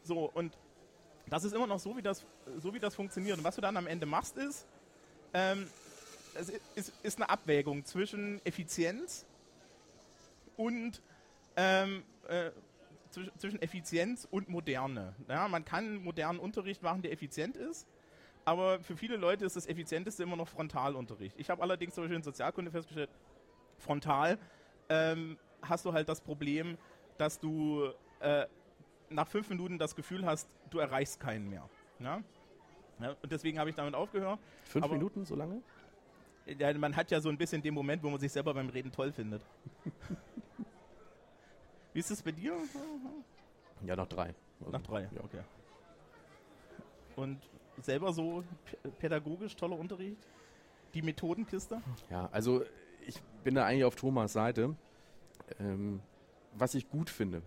[0.04, 0.58] So, und
[1.30, 2.26] das ist immer noch so, wie das,
[2.58, 3.38] so wie das funktioniert.
[3.38, 4.66] Und was du dann am Ende machst, ist,
[5.34, 5.68] ähm,
[6.34, 9.26] es ist, ist eine Abwägung zwischen Effizienz
[10.58, 11.02] und
[11.56, 12.52] ähm, äh,
[13.38, 15.16] zwischen, Effizienz und Moderne.
[15.28, 17.88] Ja, man kann modernen Unterricht machen, der effizient ist,
[18.46, 21.36] aber für viele Leute ist das Effizienteste immer noch Frontalunterricht.
[21.40, 23.10] Ich habe allerdings zum Beispiel in Sozialkunde festgestellt,
[23.78, 24.38] frontal
[24.90, 26.78] ähm, hast du halt das Problem,
[27.18, 27.90] dass du
[28.20, 28.46] äh,
[29.10, 31.68] nach fünf Minuten das Gefühl hast, du erreichst keinen mehr.
[32.00, 32.22] Ja?
[33.00, 34.40] Ja, und deswegen habe ich damit aufgehört.
[34.66, 35.62] Fünf Aber- Minuten, so lange?
[36.46, 38.92] Ja, man hat ja so ein bisschen den Moment, wo man sich selber beim Reden
[38.92, 39.42] toll findet.
[41.98, 42.56] Wie ist es bei dir?
[43.84, 44.36] Ja, nach drei.
[44.60, 45.24] Also, Nach drei, Ja.
[45.24, 45.40] okay.
[47.16, 47.40] Und
[47.82, 48.44] selber so
[49.00, 50.22] pädagogisch toller Unterricht?
[50.94, 51.82] Die Methodenkiste?
[52.12, 52.64] Ja, also
[53.08, 54.76] ich bin da eigentlich auf Thomas Seite.
[55.60, 56.00] Ähm,
[56.54, 57.42] was ich gut finde,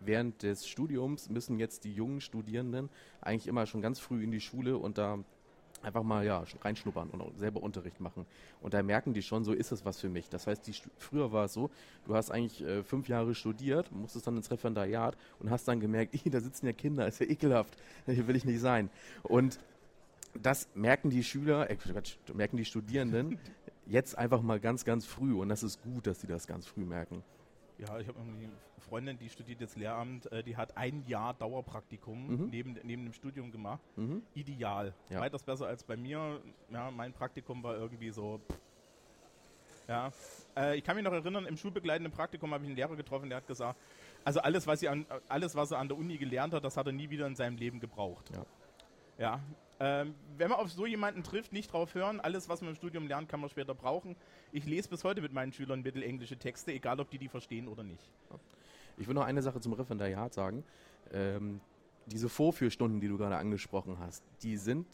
[0.00, 4.40] während des Studiums müssen jetzt die jungen Studierenden eigentlich immer schon ganz früh in die
[4.40, 5.20] Schule und da
[5.82, 8.26] einfach mal ja reinschnuppern und selber Unterricht machen.
[8.60, 10.28] Und da merken die schon, so ist es was für mich.
[10.28, 11.70] Das heißt, die, früher war es so,
[12.06, 16.14] du hast eigentlich äh, fünf Jahre studiert, musstest dann ins Referendariat und hast dann gemerkt,
[16.26, 18.90] "Ih, da sitzen ja Kinder, ist ja ekelhaft, hier will ich nicht sein.
[19.22, 19.58] Und
[20.34, 21.76] das merken die Schüler, äh,
[22.34, 23.38] merken die Studierenden
[23.86, 25.34] jetzt einfach mal ganz, ganz früh.
[25.34, 27.22] Und das ist gut, dass sie das ganz früh merken.
[27.78, 28.52] Ja, ich habe irgendwie eine
[28.88, 32.48] Freundin, die studiert jetzt Lehramt, äh, die hat ein Jahr Dauerpraktikum Mhm.
[32.50, 33.80] neben, neben dem Studium gemacht.
[33.96, 34.22] Mhm.
[34.34, 34.94] Ideal.
[35.10, 35.20] Ja.
[35.20, 36.40] Weitaus besser als bei mir.
[36.70, 38.40] Ja, mein Praktikum war irgendwie so.
[39.86, 40.10] Ja,
[40.56, 43.38] äh, ich kann mich noch erinnern, im schulbegleitenden Praktikum habe ich einen Lehrer getroffen, der
[43.38, 43.78] hat gesagt,
[44.24, 46.86] also alles, was, sie an, alles, was er an der Uni gelernt hat, das hat
[46.86, 48.30] er nie wieder in seinem Leben gebraucht.
[48.34, 48.44] Ja.
[49.18, 49.40] Ja.
[49.80, 53.06] Ähm, wenn man auf so jemanden trifft, nicht drauf hören, alles, was man im Studium
[53.06, 54.16] lernt, kann man später brauchen.
[54.50, 57.84] Ich lese bis heute mit meinen Schülern mittelenglische Texte, egal ob die die verstehen oder
[57.84, 58.10] nicht.
[58.96, 60.64] Ich will noch eine Sache zum Referendariat sagen.
[61.12, 61.60] Ähm,
[62.06, 64.86] diese Vorführstunden, die du gerade angesprochen hast, die sind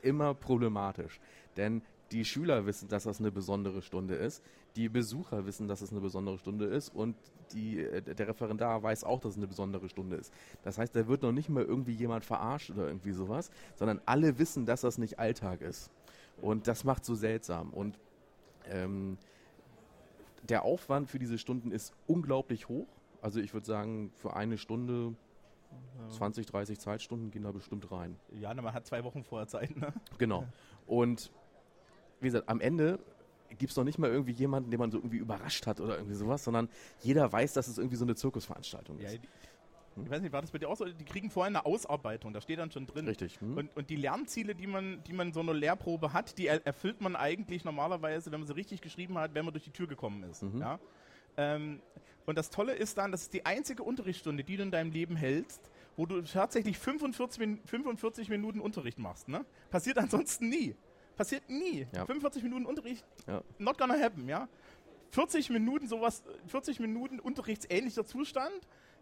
[0.00, 1.20] immer problematisch.
[1.56, 4.42] Denn die Schüler wissen, dass das eine besondere Stunde ist.
[4.76, 6.94] Die Besucher wissen, dass es eine besondere Stunde ist.
[6.94, 7.16] Und
[7.52, 10.32] die, äh, der Referendar weiß auch, dass es eine besondere Stunde ist.
[10.62, 14.38] Das heißt, da wird noch nicht mal irgendwie jemand verarscht oder irgendwie sowas, sondern alle
[14.38, 15.90] wissen, dass das nicht Alltag ist.
[16.40, 17.70] Und das macht so seltsam.
[17.70, 17.98] Und
[18.68, 19.16] ähm,
[20.42, 22.88] der Aufwand für diese Stunden ist unglaublich hoch.
[23.20, 25.14] Also ich würde sagen, für eine Stunde
[26.10, 28.16] 20, 30 Zeitstunden gehen da bestimmt rein.
[28.32, 29.92] Ja, man hat zwei Wochen vorher Zeit, ne?
[30.18, 30.46] Genau.
[30.86, 31.30] Und
[32.22, 32.98] wie gesagt, am Ende
[33.58, 36.14] gibt es noch nicht mal irgendwie jemanden, den man so irgendwie überrascht hat oder irgendwie
[36.14, 36.68] sowas, sondern
[37.00, 39.18] jeder weiß, dass es irgendwie so eine Zirkusveranstaltung Ja, ist.
[39.22, 39.28] die,
[40.02, 40.86] ich weiß nicht, war das bei dir auch so?
[40.86, 43.06] Die kriegen vorher eine Ausarbeitung, da steht dann schon drin.
[43.06, 43.38] Richtig.
[43.40, 43.58] Hm?
[43.58, 47.02] Und, und die Lernziele, die man, die man so einer Lehrprobe hat, die er, erfüllt
[47.02, 50.22] man eigentlich normalerweise, wenn man sie richtig geschrieben hat, wenn man durch die Tür gekommen
[50.24, 50.42] ist.
[50.42, 50.58] Mhm.
[50.58, 50.78] Ja?
[51.36, 51.80] Ähm,
[52.24, 55.16] und das Tolle ist dann, das ist die einzige Unterrichtsstunde, die du in deinem Leben
[55.16, 55.60] hältst,
[55.96, 59.28] wo du tatsächlich 45, Min 45 Minuten Unterricht machst.
[59.28, 59.44] Ne?
[59.70, 60.74] Passiert ansonsten nie.
[61.22, 61.86] Passiert nie.
[61.94, 62.04] Ja.
[62.04, 63.42] 45 Minuten Unterricht, Ja.
[63.58, 64.48] not gonna happen, ja.
[65.12, 68.50] 40 Minuten sowas, 40 Minuten unterrichtsähnlicher Zustand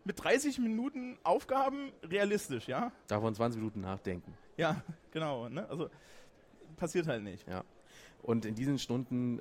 [0.04, 2.92] mit 30 Minuten Aufgaben realistisch, ja.
[3.06, 4.34] Davon 20 Minuten nachdenken.
[4.58, 5.48] Ja, genau.
[5.48, 5.66] Ne?
[5.70, 5.88] Also
[6.76, 7.48] passiert halt nicht.
[7.48, 7.64] Ja.
[8.22, 9.40] Und in diesen Stunden,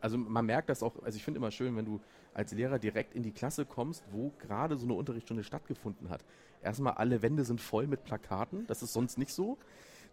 [0.00, 2.00] also man merkt das auch, also ich finde immer schön, wenn du
[2.34, 6.24] als Lehrer direkt in die Klasse kommst, wo gerade so eine Unterrichtsstunde stattgefunden hat.
[6.62, 9.58] Erstmal alle Wände sind voll mit Plakaten, das ist sonst nicht so.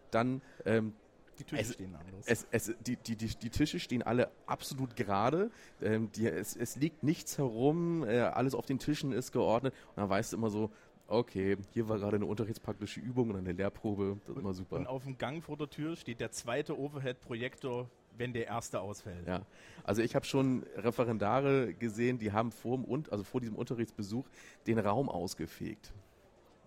[0.10, 0.94] Dann ähm,
[1.40, 2.26] Die Tische Es- stehen anders.
[2.28, 5.50] Es, es, die, die, die, die Tische stehen alle absolut gerade.
[5.82, 9.74] Ähm, die, es, es liegt nichts herum, äh, alles auf den Tischen ist geordnet.
[9.90, 10.70] Und dann weißt du immer so,
[11.08, 14.18] okay, hier war gerade eine unterrichtspraktische Übung und eine Lehrprobe.
[14.26, 14.76] Das ist immer super.
[14.76, 19.26] Und auf dem Gang vor der Tür steht der zweite Overhead-Projektor, wenn der erste ausfällt.
[19.28, 19.42] Ja,
[19.84, 24.26] also ich habe schon Referendare gesehen, die haben vor, dem, also vor diesem Unterrichtsbesuch
[24.68, 25.94] den Raum ausgefegt.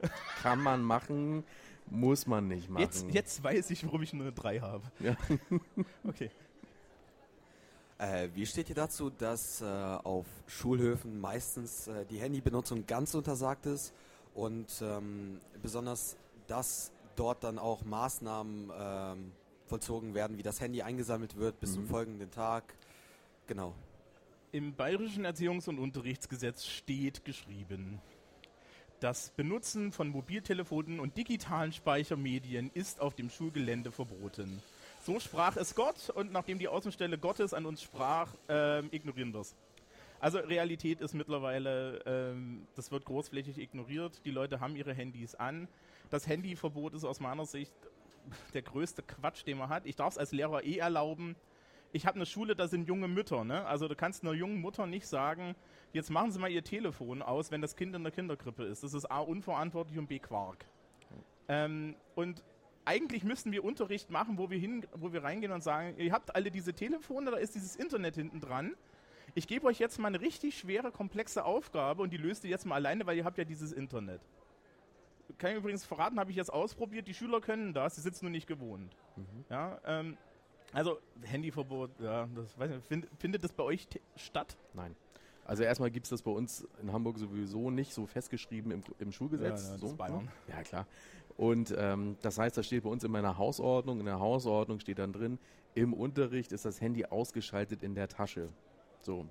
[0.43, 1.45] Kann man machen,
[1.87, 2.83] muss man nicht machen.
[2.83, 4.85] Jetzt, jetzt weiß ich, warum ich nur eine 3 habe.
[5.01, 5.17] Ja.
[6.09, 6.31] Okay.
[7.99, 13.67] Äh, wie steht ihr dazu, dass äh, auf Schulhöfen meistens äh, die Handybenutzung ganz untersagt
[13.67, 13.93] ist
[14.35, 16.17] und ähm, besonders,
[16.49, 19.33] dass dort dann auch Maßnahmen ähm,
[19.67, 21.89] vollzogen werden, wie das Handy eingesammelt wird bis zum Mhm.
[21.89, 22.75] folgenden Tag?
[23.47, 23.75] Genau.
[24.51, 28.01] Im Bayerischen Erziehungs- und Unterrichtsgesetz steht geschrieben,
[29.03, 34.63] das Benutzen von Mobiltelefonen und digitalen Speichermedien ist auf dem Schulgelände verboten.
[35.05, 39.41] So sprach es Gott und nachdem die Außenstelle Gottes an uns sprach, ähm, ignorieren wir
[39.41, 39.57] es.
[40.21, 44.21] Also Realität ist mittlerweile, ähm, das wird großflächig ignoriert.
[44.25, 45.67] Die Leute haben ihre Handys an.
[46.11, 47.73] Das Handyverbot ist aus meiner Sicht
[48.55, 49.85] der größte Quatsch, den man hat.
[49.85, 51.35] Ich darf es als Lehrer eh erlauben.
[51.91, 53.43] Ich habe eine Schule, da sind junge Mütter.
[53.43, 53.67] Ne?
[53.67, 55.57] Also du kannst einer jungen Mutter nicht sagen,
[55.93, 58.83] jetzt machen Sie mal Ihr Telefon aus, wenn das Kind in der Kinderkrippe ist.
[58.83, 60.65] Das ist A, unverantwortlich und B, Quark.
[61.49, 62.43] Ähm, und
[62.85, 66.35] eigentlich müssten wir Unterricht machen, wo wir, hin, wo wir reingehen und sagen, ihr habt
[66.35, 68.75] alle diese Telefone, da ist dieses Internet hinten dran.
[69.35, 72.67] Ich gebe euch jetzt mal eine richtig schwere, komplexe Aufgabe und die löst ihr jetzt
[72.67, 74.21] mal alleine, weil ihr habt ja dieses Internet.
[75.39, 78.33] Kann ich übrigens verraten, habe ich jetzt ausprobiert, die Schüler können das, sie sitzen nur
[78.33, 78.95] nicht gewohnt.
[79.49, 80.19] Ja, ähm,
[80.73, 84.57] also Handyverbot, ja, das weiß ich, find, findet das bei euch statt?
[84.75, 84.97] Nein.
[85.45, 89.13] Also erstmal gibt es das bei uns in Hamburg sowieso nicht so festgeschrieben im, im
[89.13, 89.63] Schulgesetz.
[89.63, 90.25] Ja, ja, das so, Bayern.
[90.25, 90.33] ne?
[90.49, 90.87] Ja, klar.
[91.37, 93.99] Und ähm, das heißt, das steht bei uns in meiner Hausordnung.
[94.01, 95.39] In der Hausordnung steht dann drin,
[95.75, 98.51] im Unterricht ist das Handy ausgeschaltet in der Tasche.
[99.01, 99.27] So.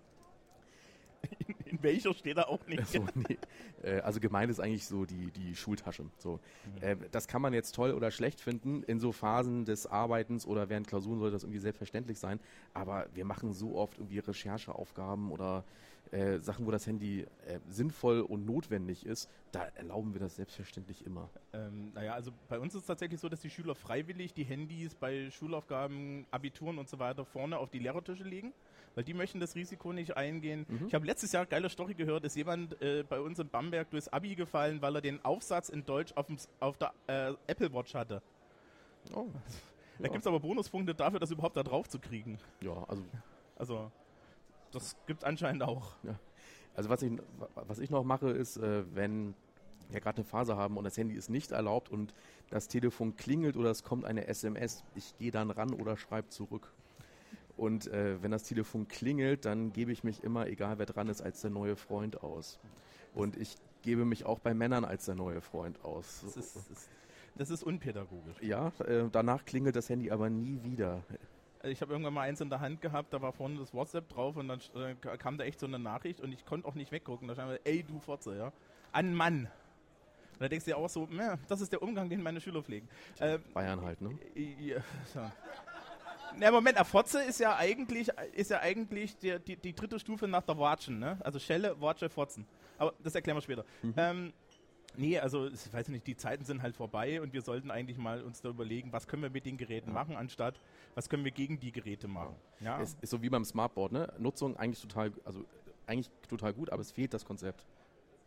[1.66, 2.82] In welcher steht da auch nicht.
[2.88, 3.38] So, nee.
[3.84, 6.05] äh, also gemeint ist eigentlich so die, die Schultasche.
[6.18, 6.39] So.
[6.76, 6.84] Mhm.
[6.84, 8.84] Äh, das kann man jetzt toll oder schlecht finden.
[8.84, 12.39] In so Phasen des Arbeitens oder während Klausuren sollte das irgendwie selbstverständlich sein.
[12.74, 15.64] Aber wir machen so oft irgendwie Rechercheaufgaben oder
[16.12, 19.30] äh, Sachen, wo das Handy äh, sinnvoll und notwendig ist.
[19.51, 21.30] Da erlauben wir das selbstverständlich immer.
[21.53, 24.95] Ähm, naja, also bei uns ist es tatsächlich so, dass die Schüler freiwillig die Handys
[24.95, 28.53] bei Schulaufgaben, Abituren und so weiter vorne auf die Lehrertische legen,
[28.95, 30.66] weil die möchten das Risiko nicht eingehen.
[30.68, 30.88] Mhm.
[30.88, 34.07] Ich habe letztes Jahr geile Story gehört, ist jemand äh, bei uns in Bamberg durchs
[34.09, 36.28] Abi gefallen, weil er den Aufsatz in Deutsch auf,
[36.59, 38.22] auf der äh, Apple Watch hatte.
[39.16, 39.28] Oh.
[39.99, 42.38] Da gibt es aber Bonuspunkte dafür, das überhaupt da drauf zu kriegen.
[42.62, 43.03] Ja, also
[43.55, 43.91] Also,
[44.72, 45.95] das gibt anscheinend auch.
[46.03, 46.15] Ja.
[46.76, 47.11] Also was ich,
[47.55, 49.34] was ich noch mache, ist, äh, wenn
[49.89, 52.13] wir gerade eine Phase haben und das Handy ist nicht erlaubt und
[52.49, 56.72] das Telefon klingelt oder es kommt eine SMS, ich gehe dann ran oder schreibe zurück.
[57.57, 61.22] Und äh, wenn das Telefon klingelt, dann gebe ich mich immer, egal wer dran ist,
[61.22, 62.59] als der neue Freund aus.
[63.13, 66.22] Und ich gebe mich auch bei Männern als der neue Freund aus.
[66.24, 66.89] Das ist, das ist,
[67.36, 68.41] das ist unpädagogisch.
[68.41, 71.03] ja, äh, danach klingelt das Handy aber nie wieder.
[71.64, 74.36] Ich habe irgendwann mal eins in der Hand gehabt, da war vorne das WhatsApp drauf
[74.36, 77.28] und dann äh, kam da echt so eine Nachricht und ich konnte auch nicht weggucken.
[77.28, 78.51] Da stand, ey du Fotze, ja.
[78.91, 79.45] An Mann.
[80.34, 82.64] Und da denkst du dir auch so, "Meh, das ist der Umgang, den meine Schüler
[82.64, 82.89] pflegen.
[83.20, 84.18] Äh, Bayern halt, ne?
[84.36, 85.20] ja, so.
[86.38, 90.28] Na, Moment, der Fotze ist ja eigentlich, ist ja eigentlich der, die, die dritte Stufe
[90.28, 91.18] nach der Watschen, ne?
[91.20, 92.47] Also Schelle, Watsche, Fotzen.
[92.78, 93.66] Aber das erklären wir später.
[93.97, 94.34] Ähm,
[94.97, 98.21] nee, also ich weiß nicht, die Zeiten sind halt vorbei und wir sollten eigentlich mal
[98.21, 100.59] uns da überlegen, was können wir mit den Geräten machen, anstatt
[100.95, 102.35] was können wir gegen die Geräte machen.
[102.59, 104.13] Ja, Es ist so wie beim Smartboard, ne?
[104.17, 105.43] Nutzung eigentlich total, also
[105.87, 107.65] eigentlich total gut, aber es fehlt das Konzept.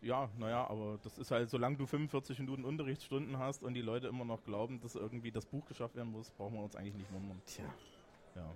[0.02, 4.08] ja naja, aber das ist halt, solange du 45 Minuten Unterrichtsstunden hast und die Leute
[4.08, 7.12] immer noch glauben, dass irgendwie das Buch geschafft werden muss, brauchen wir uns eigentlich nicht
[7.12, 7.40] wundern.
[7.46, 7.64] Tja.
[8.34, 8.50] Ja.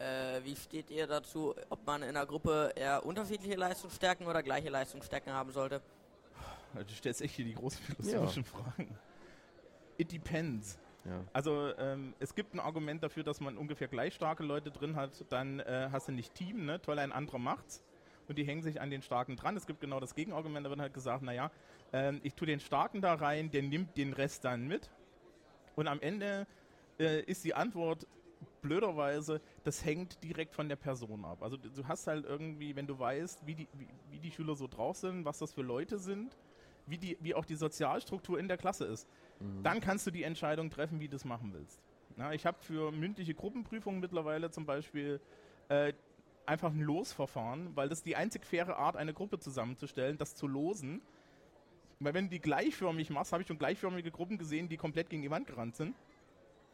[0.00, 4.70] Äh, wie steht ihr dazu, ob man in einer Gruppe eher unterschiedliche Leistungsstärken oder gleiche
[4.70, 5.82] Leistungsstärken haben sollte?
[6.74, 8.96] Du stellst echt hier die großen philosophischen Fragen.
[9.98, 10.78] It depends.
[11.04, 11.22] Ja.
[11.34, 15.24] Also ähm, es gibt ein Argument dafür, dass man ungefähr gleich starke Leute drin hat,
[15.28, 16.80] dann äh, hast du nicht Team, ne?
[16.80, 17.82] Toll, ein anderer macht's.
[18.26, 19.56] Und die hängen sich an den Starken dran.
[19.56, 21.50] Es gibt genau das Gegenargument, da wird halt gesagt, naja,
[21.92, 24.88] ähm, ich tue den Starken da rein, der nimmt den Rest dann mit.
[25.76, 26.46] Und am Ende
[26.98, 28.06] äh, ist die Antwort
[28.62, 31.42] blöderweise, das hängt direkt von der Person ab.
[31.42, 34.66] Also du hast halt irgendwie, wenn du weißt, wie die, wie, wie die Schüler so
[34.66, 36.36] drauf sind, was das für Leute sind,
[36.86, 39.08] wie, die, wie auch die Sozialstruktur in der Klasse ist,
[39.62, 41.80] dann kannst du die Entscheidung treffen, wie du das machen willst.
[42.16, 45.20] Na, ich habe für mündliche Gruppenprüfungen mittlerweile zum Beispiel
[45.68, 45.92] äh,
[46.44, 51.00] einfach ein Losverfahren, weil das die einzig faire Art, eine Gruppe zusammenzustellen, das zu losen.
[52.00, 55.22] Weil wenn du die gleichförmig machst, habe ich schon gleichförmige Gruppen gesehen, die komplett gegen
[55.22, 55.94] die Wand gerannt sind.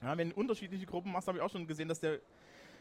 [0.02, 2.20] Ja, wenn du unterschiedliche Gruppen machst, habe ich auch schon gesehen, dass der,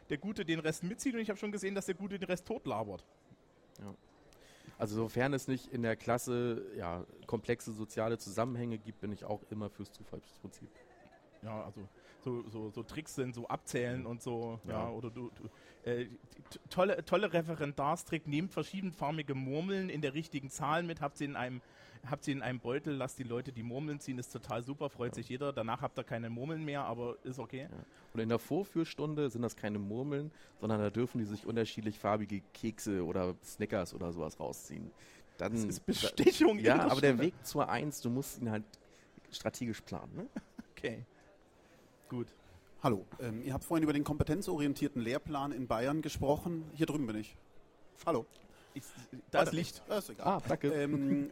[0.10, 2.46] der Gute den Rest mitzieht und ich habe schon gesehen, dass der Gute den Rest
[2.46, 3.06] totlabert.
[4.78, 9.42] Also sofern es nicht in der Klasse ja, komplexe soziale Zusammenhänge gibt, bin ich auch
[9.50, 10.70] immer fürs Zufallsprinzip.
[11.42, 11.88] Ja, also
[12.26, 14.90] so, so, so Tricks sind, so abzählen und so, ja, Ja.
[14.90, 16.08] oder du, du äh,
[16.70, 21.62] tolle, tolle Referendarstrick, nehmt verschiedenfarbige Murmeln in der richtigen Zahl mit, habt sie in einem,
[22.10, 25.16] habt sie in einem Beutel, lasst die Leute die Murmeln ziehen, ist total super, freut
[25.16, 25.54] sich jeder.
[25.54, 27.68] Danach habt ihr keine Murmeln mehr, aber ist okay.
[28.14, 32.42] Und in der Vorführstunde sind das keine Murmeln, sondern da dürfen die sich unterschiedlich farbige
[32.54, 34.92] Kekse oder Snickers oder sowas rausziehen.
[35.38, 37.20] Dann, Das ist Bestechung in Ja, aber der.
[37.20, 38.64] Weg zur Eins, du musst ihn halt
[39.32, 40.16] strategisch planen.
[40.16, 40.26] Ne?
[40.78, 41.06] Okay.
[42.10, 42.28] Gut.
[42.84, 46.70] Hallo, ähm, ihr habt vorhin über den kompetenzorientierten Lehrplan in Bayern gesprochen.
[46.76, 47.36] Hier drüben bin ich.
[48.06, 48.26] Hallo.
[48.76, 48.84] Ich,
[49.32, 49.82] da ist Licht.
[49.88, 50.28] Das ist egal.
[50.28, 50.68] Ah, danke.
[50.72, 51.32] Ähm,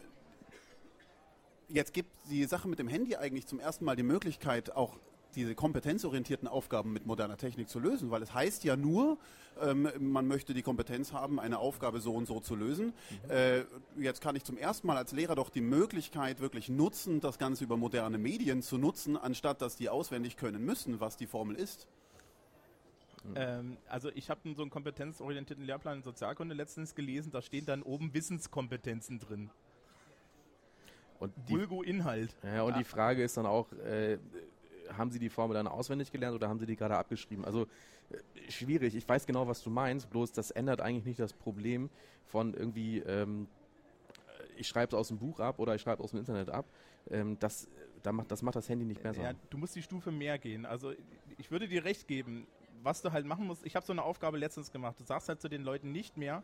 [1.70, 4.98] jetzt gibt die Sache mit dem Handy eigentlich zum ersten Mal die Möglichkeit, auch
[5.36, 9.18] diese kompetenzorientierten Aufgaben mit moderner Technik zu lösen, weil es heißt ja nur,
[9.62, 12.94] ähm, man möchte die Kompetenz haben, eine Aufgabe so und so zu lösen.
[13.26, 13.32] Mhm.
[13.32, 13.64] Äh,
[13.98, 17.64] jetzt kann ich zum ersten Mal als Lehrer doch die Möglichkeit wirklich nutzen, das Ganze
[17.64, 21.88] über moderne Medien zu nutzen, anstatt dass die auswendig können müssen, was die Formel ist.
[23.24, 23.34] Mhm.
[23.36, 27.84] Ähm, also ich habe so einen kompetenzorientierten Lehrplan in Sozialkunde letztens gelesen, da stehen dann
[27.84, 29.50] oben Wissenskompetenzen drin.
[31.20, 32.36] Und Vulgo-Inhalt.
[32.44, 32.78] Ja, und ah.
[32.78, 34.18] die Frage ist dann auch, äh,
[34.98, 37.46] haben Sie die Formel dann auswendig gelernt oder haben Sie die gerade abgeschrieben?
[37.46, 37.68] Also
[38.10, 38.96] äh, schwierig.
[38.96, 41.90] Ich weiß genau, was du meinst, bloß das ändert eigentlich nicht das Problem
[42.26, 43.48] von irgendwie, ähm,
[44.56, 46.66] ich schreibe es aus dem Buch ab oder ich schreibe es aus dem Internet ab.
[47.10, 47.68] Ähm, das,
[48.02, 49.22] da macht, das macht das Handy nicht besser.
[49.22, 50.66] Ja, du musst die Stufe mehr gehen.
[50.66, 50.94] Also
[51.38, 52.48] ich würde dir recht geben,
[52.82, 53.66] was du halt machen musst.
[53.66, 55.00] Ich habe so eine Aufgabe letztens gemacht.
[55.00, 56.44] Du sagst halt zu den Leuten nicht mehr,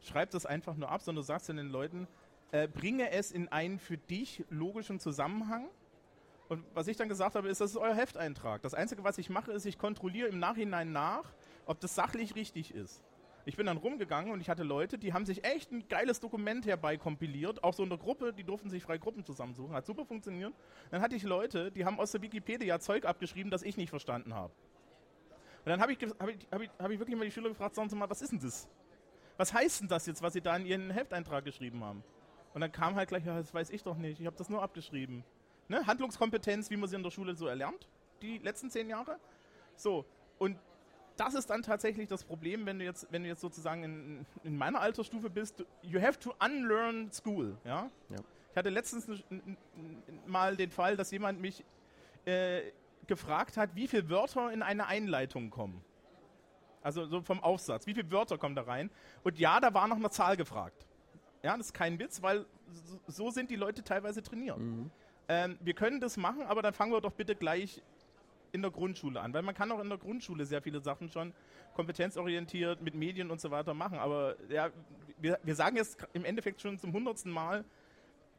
[0.00, 2.06] schreib das einfach nur ab, sondern du sagst zu den Leuten,
[2.52, 5.68] äh, bringe es in einen für dich logischen Zusammenhang.
[6.50, 8.60] Und was ich dann gesagt habe, ist, das ist euer Hefteintrag.
[8.62, 11.32] Das Einzige, was ich mache, ist, ich kontrolliere im Nachhinein nach,
[11.64, 13.04] ob das sachlich richtig ist.
[13.44, 16.66] Ich bin dann rumgegangen und ich hatte Leute, die haben sich echt ein geiles Dokument
[16.66, 20.52] herbei-kompiliert, auch so in der Gruppe, die durften sich freie Gruppen zusammensuchen, hat super funktioniert.
[20.90, 24.34] Dann hatte ich Leute, die haben aus der Wikipedia Zeug abgeschrieben, das ich nicht verstanden
[24.34, 24.52] habe.
[25.64, 27.76] Und dann habe ich, hab ich, hab ich, hab ich wirklich mal die Schüler gefragt,
[27.76, 28.68] sagen Sie mal, was ist denn das?
[29.36, 32.02] Was heißt denn das jetzt, was Sie da in Ihren Hefteintrag geschrieben haben?
[32.54, 34.60] Und dann kam halt gleich, ja, das weiß ich doch nicht, ich habe das nur
[34.60, 35.22] abgeschrieben.
[35.70, 35.86] Ne?
[35.86, 37.86] Handlungskompetenz, wie man sie in der Schule so erlernt,
[38.22, 39.20] die letzten zehn Jahre.
[39.76, 40.04] So,
[40.38, 40.58] und
[41.16, 44.58] das ist dann tatsächlich das Problem, wenn du jetzt, wenn du jetzt sozusagen in, in
[44.58, 45.64] meiner Altersstufe bist.
[45.82, 47.56] You have to unlearn school.
[47.64, 47.88] Ja?
[48.08, 48.16] ja.
[48.50, 49.22] Ich hatte letztens
[50.26, 51.64] mal den Fall, dass jemand mich
[52.24, 52.62] äh,
[53.06, 55.84] gefragt hat, wie viele Wörter in eine Einleitung kommen.
[56.82, 57.86] Also so vom Aufsatz.
[57.86, 58.90] Wie viele Wörter kommen da rein?
[59.22, 60.84] Und ja, da war noch eine Zahl gefragt.
[61.44, 62.44] Ja, das ist kein Witz, weil
[63.06, 64.58] so sind die Leute teilweise trainiert.
[64.58, 64.90] Mhm.
[65.30, 67.80] Ähm, wir können das machen, aber dann fangen wir doch bitte gleich
[68.50, 71.32] in der Grundschule an, weil man kann auch in der Grundschule sehr viele Sachen schon
[71.74, 74.00] kompetenzorientiert mit Medien und so weiter machen.
[74.00, 74.70] Aber ja,
[75.20, 77.64] wir, wir sagen jetzt im Endeffekt schon zum hundertsten Mal,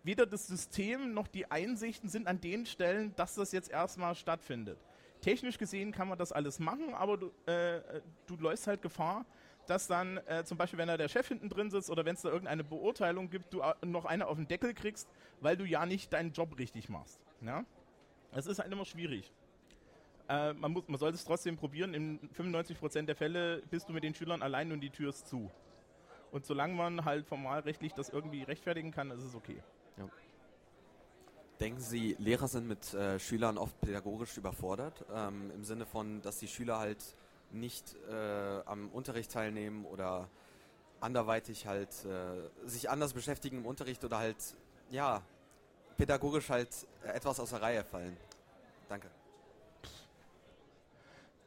[0.04, 4.78] weder das System noch die Einsichten sind an den Stellen, dass das jetzt erstmal stattfindet.
[5.22, 9.26] Technisch gesehen kann man das alles machen, aber du, äh, du läufst halt Gefahr,
[9.72, 12.22] dass dann äh, zum Beispiel, wenn da der Chef hinten drin sitzt oder wenn es
[12.24, 15.08] da irgendeine Beurteilung gibt, du noch eine auf den Deckel kriegst,
[15.40, 17.22] weil du ja nicht deinen Job richtig machst.
[17.40, 17.64] Ja?
[18.34, 19.32] Das ist halt immer schwierig.
[20.28, 21.94] Äh, man, muss, man sollte es trotzdem probieren.
[21.94, 25.50] In 95% der Fälle bist du mit den Schülern allein und die Tür ist zu.
[26.32, 29.64] Und solange man halt formalrechtlich das irgendwie rechtfertigen kann, ist es okay.
[29.96, 30.10] Ja.
[31.62, 35.06] Denken Sie, Lehrer sind mit äh, Schülern oft pädagogisch überfordert?
[35.14, 37.16] Ähm, Im Sinne von, dass die Schüler halt
[37.54, 40.30] nicht äh, am Unterricht teilnehmen oder
[41.00, 44.38] anderweitig halt äh, sich anders beschäftigen im Unterricht oder halt,
[44.90, 45.22] ja,
[45.98, 46.70] pädagogisch halt
[47.04, 48.16] etwas aus der Reihe fallen.
[48.88, 49.10] Danke.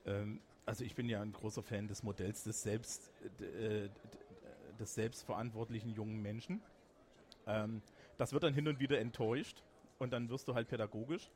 [0.06, 3.88] Ähm, also ich bin ja ein großer Fan des Modells des selbst äh,
[4.78, 6.60] des selbstverantwortlichen jungen Menschen.
[7.46, 7.82] Ähm,
[8.16, 9.62] das wird dann hin und wieder enttäuscht
[9.98, 11.30] und dann wirst du halt pädagogisch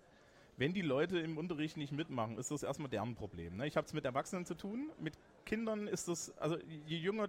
[0.59, 3.57] wenn die Leute im Unterricht nicht mitmachen, ist das erstmal deren Problem.
[3.57, 3.67] Ne?
[3.67, 5.15] Ich habe es mit Erwachsenen zu tun, mit
[5.47, 7.29] Kindern ist das, also je jünger,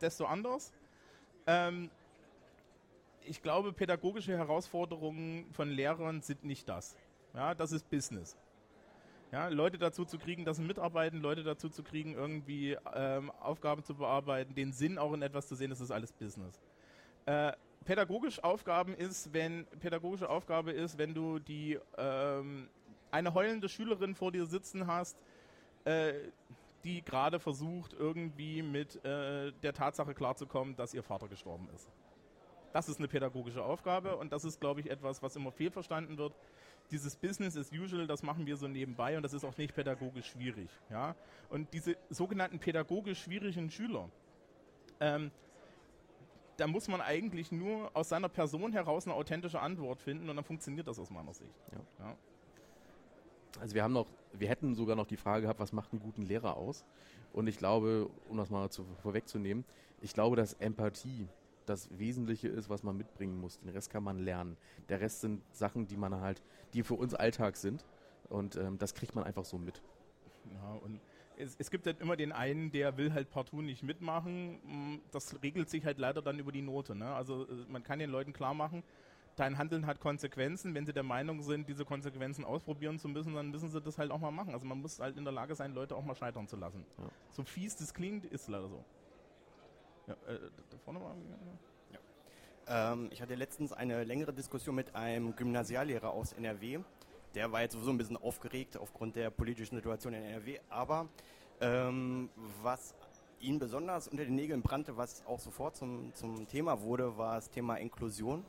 [0.00, 0.72] desto anders.
[1.46, 1.90] Ähm,
[3.24, 6.96] ich glaube, pädagogische Herausforderungen von Lehrern sind nicht das.
[7.34, 8.36] Ja, das ist Business.
[9.32, 13.82] Ja, Leute dazu zu kriegen, dass sie mitarbeiten, Leute dazu zu kriegen, irgendwie ähm, Aufgaben
[13.82, 16.60] zu bearbeiten, den Sinn auch in etwas zu sehen, das ist alles Business.
[17.26, 17.52] Äh,
[17.86, 22.68] pädagogische Aufgaben ist, wenn pädagogische Aufgabe ist, wenn du die ähm,
[23.10, 25.16] eine heulende Schülerin vor dir sitzen hast,
[25.84, 26.12] äh,
[26.84, 31.88] die gerade versucht, irgendwie mit äh, der Tatsache klarzukommen, dass ihr Vater gestorben ist.
[32.72, 36.34] Das ist eine pädagogische Aufgabe und das ist, glaube ich, etwas, was immer fehlverstanden wird.
[36.90, 40.26] Dieses Business as usual, das machen wir so nebenbei und das ist auch nicht pädagogisch
[40.26, 40.68] schwierig.
[40.90, 41.16] Ja?
[41.48, 44.10] Und diese sogenannten pädagogisch schwierigen Schüler,
[45.00, 45.30] ähm,
[46.56, 50.44] da muss man eigentlich nur aus seiner Person heraus eine authentische Antwort finden und dann
[50.44, 51.54] funktioniert das aus meiner Sicht.
[51.72, 52.06] Ja.
[52.06, 52.16] Ja.
[53.60, 56.22] Also wir haben noch, wir hätten sogar noch die Frage gehabt, was macht einen guten
[56.22, 56.84] Lehrer aus?
[57.32, 59.64] Und ich glaube, um das mal zu, vorwegzunehmen,
[60.00, 61.28] ich glaube, dass Empathie
[61.64, 63.58] das Wesentliche ist, was man mitbringen muss.
[63.58, 64.56] Den Rest kann man lernen.
[64.88, 66.42] Der Rest sind Sachen, die man halt,
[66.74, 67.84] die für uns Alltag sind.
[68.28, 69.82] Und ähm, das kriegt man einfach so mit.
[70.52, 71.00] Ja, und
[71.36, 74.60] es, es, gibt halt immer den einen, der will halt partout nicht mitmachen.
[74.64, 76.94] Mm, das regelt sich halt leider dann über die Note.
[76.94, 77.14] Ne?
[77.14, 78.82] Also äh, man kann den Leuten klar machen,
[79.36, 80.74] dein Handeln hat Konsequenzen.
[80.74, 84.10] Wenn sie der Meinung sind, diese Konsequenzen ausprobieren zu müssen, dann müssen sie das halt
[84.10, 84.54] auch mal machen.
[84.54, 86.84] Also man muss halt in der Lage sein, Leute auch mal scheitern zu lassen.
[86.98, 87.04] Ja.
[87.30, 88.84] So fies das klingt, ist leider so.
[90.06, 90.38] Ja, äh,
[90.70, 91.00] da vorne.
[91.92, 92.92] Ja.
[92.92, 96.80] Ähm, ich hatte letztens eine längere Diskussion mit einem Gymnasiallehrer aus NRW,
[97.36, 100.58] der war jetzt sowieso ein bisschen aufgeregt aufgrund der politischen Situation in NRW.
[100.70, 101.06] Aber
[101.60, 102.30] ähm,
[102.62, 102.94] was
[103.40, 107.50] ihn besonders unter den Nägeln brannte, was auch sofort zum, zum Thema wurde, war das
[107.50, 108.42] Thema Inklusion.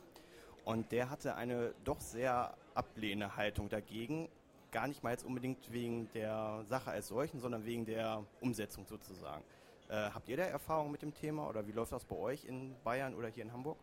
[0.63, 4.29] Und der hatte eine doch sehr ablehnende Haltung dagegen.
[4.71, 9.43] Gar nicht mal jetzt unbedingt wegen der Sache als solchen, sondern wegen der Umsetzung sozusagen.
[9.89, 12.73] Äh, habt ihr da Erfahrung mit dem Thema oder wie läuft das bei euch in
[12.85, 13.77] Bayern oder hier in Hamburg?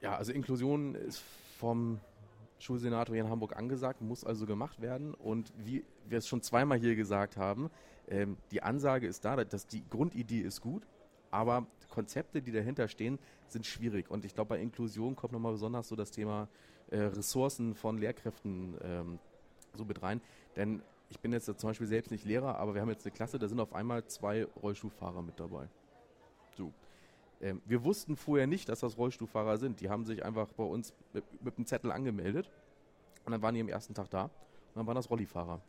[0.00, 1.24] Ja, also Inklusion ist
[1.58, 2.00] vom
[2.58, 5.14] Schulsenator hier in Hamburg angesagt, muss also gemacht werden.
[5.14, 7.70] Und wie wir es schon zweimal hier gesagt haben,
[8.08, 10.86] ähm, die Ansage ist da, dass die Grundidee ist gut,
[11.30, 14.10] aber Konzepte, die dahinter stehen, sind schwierig.
[14.10, 16.48] Und ich glaube, bei Inklusion kommt nochmal besonders so das Thema
[16.90, 19.18] äh, Ressourcen von Lehrkräften ähm,
[19.74, 20.20] so mit rein.
[20.56, 23.38] Denn ich bin jetzt zum Beispiel selbst nicht Lehrer, aber wir haben jetzt eine Klasse,
[23.38, 25.68] da sind auf einmal zwei Rollstuhlfahrer mit dabei.
[26.56, 26.72] So.
[27.40, 29.80] Ähm, wir wussten vorher nicht, dass das Rollstuhlfahrer sind.
[29.80, 32.50] Die haben sich einfach bei uns mit, mit einem Zettel angemeldet
[33.24, 34.30] und dann waren die am ersten Tag da und
[34.76, 35.60] dann waren das Rollifahrer.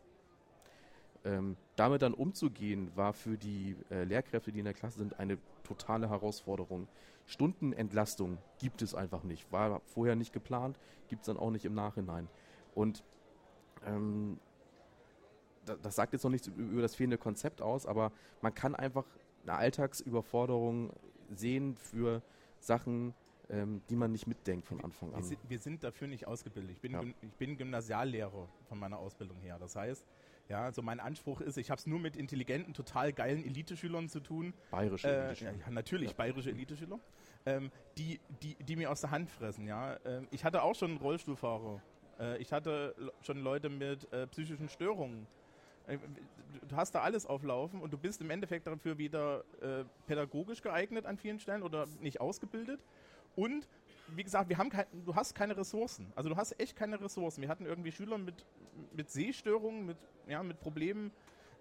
[1.25, 5.37] Ähm, damit dann umzugehen, war für die äh, Lehrkräfte, die in der Klasse sind, eine
[5.63, 6.87] totale Herausforderung.
[7.25, 9.51] Stundenentlastung gibt es einfach nicht.
[9.51, 12.29] War vorher nicht geplant, gibt es dann auch nicht im Nachhinein.
[12.75, 13.03] Und
[13.85, 14.39] ähm,
[15.65, 18.11] das, das sagt jetzt noch nichts über das fehlende Konzept aus, aber
[18.41, 19.05] man kann einfach
[19.43, 20.91] eine Alltagsüberforderung
[21.35, 22.21] sehen für
[22.59, 23.13] Sachen,
[23.49, 25.19] ähm, die man nicht mitdenkt von Anfang an.
[25.19, 26.71] Wir sind, wir sind dafür nicht ausgebildet.
[26.71, 27.03] Ich bin, Ja.
[27.21, 29.57] Ich bin Gymnasiallehrer von meiner Ausbildung her.
[29.59, 30.05] Das heißt,
[30.49, 34.19] ja, also mein Anspruch ist, ich habe es nur mit intelligenten, total geilen Eliteschülern zu
[34.21, 34.53] tun.
[34.71, 35.51] Bayerische äh, Eliteschüler.
[35.51, 36.99] Ja, ja, natürlich, bayerische Eliteschüler.
[37.45, 39.97] Ähm, die, die, die mir aus der Hand fressen, ja.
[40.05, 41.81] Ähm, ich hatte auch schon Rollstuhlfahrer.
[42.19, 45.27] Äh, ich hatte schon Leute mit äh, psychischen Störungen.
[45.87, 45.97] Äh,
[46.67, 51.05] Du hast da alles auflaufen und du bist im Endeffekt dafür weder äh, pädagogisch geeignet
[51.05, 52.81] an vielen Stellen oder nicht ausgebildet.
[53.35, 53.67] Und
[54.15, 56.11] wie gesagt, wir haben kein, du hast keine Ressourcen.
[56.15, 57.41] Also du hast echt keine Ressourcen.
[57.41, 58.45] Wir hatten irgendwie Schüler mit,
[58.93, 61.11] mit Sehstörungen, mit, ja, mit Problemen,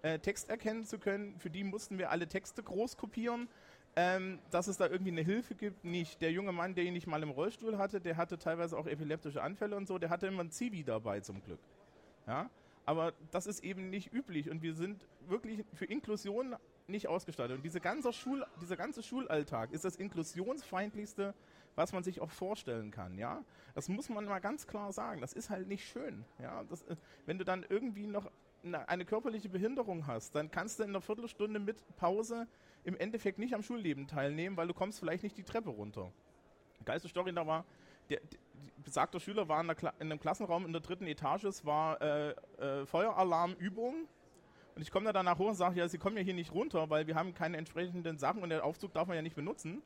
[0.01, 1.37] äh, Text erkennen zu können.
[1.39, 3.47] Für die mussten wir alle Texte groß kopieren.
[3.95, 6.21] Ähm, dass es da irgendwie eine Hilfe gibt, nicht.
[6.21, 9.75] Der junge Mann, den ich mal im Rollstuhl hatte, der hatte teilweise auch epileptische Anfälle
[9.75, 11.59] und so, der hatte immer ein Zivi dabei zum Glück.
[12.27, 12.47] Ja?
[12.87, 16.55] Aber das ist eben nicht üblich und wir sind wirklich für Inklusion
[16.87, 17.57] nicht ausgestattet.
[17.57, 21.33] Und diese ganze Schul, dieser ganze Schulalltag ist das inklusionsfeindlichste,
[21.75, 23.17] was man sich auch vorstellen kann.
[23.17, 23.43] Ja,
[23.75, 25.19] das muss man mal ganz klar sagen.
[25.19, 26.23] Das ist halt nicht schön.
[26.41, 28.31] Ja, das, äh, wenn du dann irgendwie noch
[28.63, 32.47] eine, körperliche Behinderung hast, dann kannst du in einer Viertelstunde mit Pause
[32.85, 36.13] im Endeffekt nicht am Schulleben teilnehmen, weil du kommst vielleicht nicht die Treppe runter.
[36.85, 37.65] Geilste Story da war,
[38.09, 38.39] der, der
[38.87, 42.29] besagter Schüler war in, der in einem Klassenraum in der dritten Etage, es war äh,
[42.59, 44.07] äh, Feueralarmübung.
[44.75, 46.89] Und ich komme da danach hoch und sage, ja, Sie kommen ja hier nicht runter,
[46.89, 49.81] weil wir haben keine entsprechenden Sachen und der Aufzug darf man ja nicht benutzen.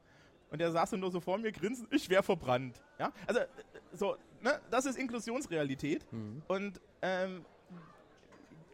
[0.51, 2.81] Und der saß dann nur so vor mir, grinsen, ich wäre verbrannt.
[2.99, 3.47] Ja, also äh,
[3.93, 6.05] so, ne, das ist Inklusionsrealität.
[6.47, 7.45] Und ähm,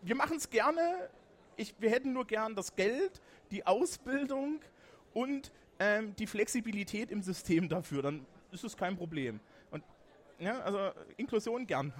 [0.01, 1.09] wir machen es gerne.
[1.55, 3.21] Ich, wir hätten nur gern das Geld,
[3.51, 4.59] die Ausbildung
[5.13, 8.01] und ähm, die Flexibilität im System dafür.
[8.01, 9.39] Dann ist es kein Problem.
[9.71, 9.83] Und
[10.39, 11.93] ja, also Inklusion gern.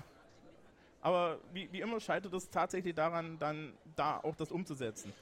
[1.02, 5.14] Aber wie, wie immer scheitert es tatsächlich daran, dann da auch das umzusetzen.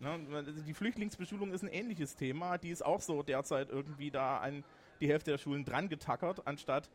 [0.00, 2.56] Ne, weil die Flüchtlingsbeschulung ist ein ähnliches Thema.
[2.56, 4.64] Die ist auch so derzeit irgendwie da an
[5.00, 6.88] die Hälfte der Schulen dran getackert, anstatt,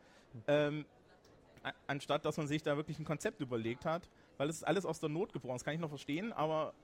[0.48, 0.84] ähm,
[1.86, 4.08] anstatt dass man sich da wirklich ein Konzept überlegt hat.
[4.38, 5.54] Weil es ist alles aus der Not geboren.
[5.54, 6.74] Das kann ich noch verstehen, aber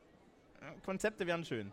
[0.85, 1.73] Konzepte wären schön.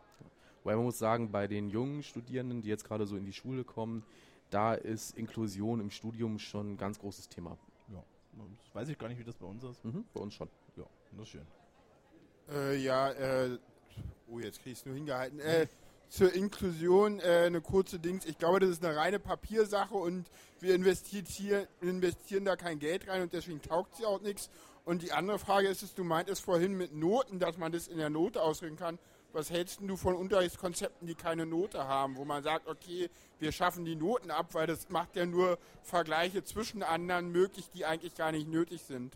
[0.63, 3.63] Weil man muss sagen, bei den jungen Studierenden, die jetzt gerade so in die Schule
[3.63, 4.03] kommen,
[4.49, 7.57] da ist Inklusion im Studium schon ein ganz großes Thema.
[7.91, 8.03] Ja,
[8.63, 9.83] das weiß ich gar nicht, wie das bei uns ist.
[9.85, 10.49] Mhm, bei uns schon.
[10.75, 11.47] Ja, das ist schön.
[12.51, 13.57] Äh, ja, äh,
[14.27, 15.39] oh, jetzt krieg ich es nur hingehalten.
[15.39, 15.67] Äh,
[16.09, 18.25] zur Inklusion äh, eine kurze Dings.
[18.25, 20.29] Ich glaube, das ist eine reine Papiersache und
[20.59, 24.49] wir investieren, hier, investieren da kein Geld rein und deswegen taugt sie auch nichts.
[24.85, 27.99] Und die andere Frage ist, es, du meintest vorhin mit Noten, dass man das in
[27.99, 28.97] der Note ausdrücken kann.
[29.31, 33.85] Was hältst du von Unterrichtskonzepten, die keine Note haben, wo man sagt, okay, wir schaffen
[33.85, 38.31] die Noten ab, weil das macht ja nur Vergleiche zwischen anderen möglich, die eigentlich gar
[38.31, 39.15] nicht nötig sind?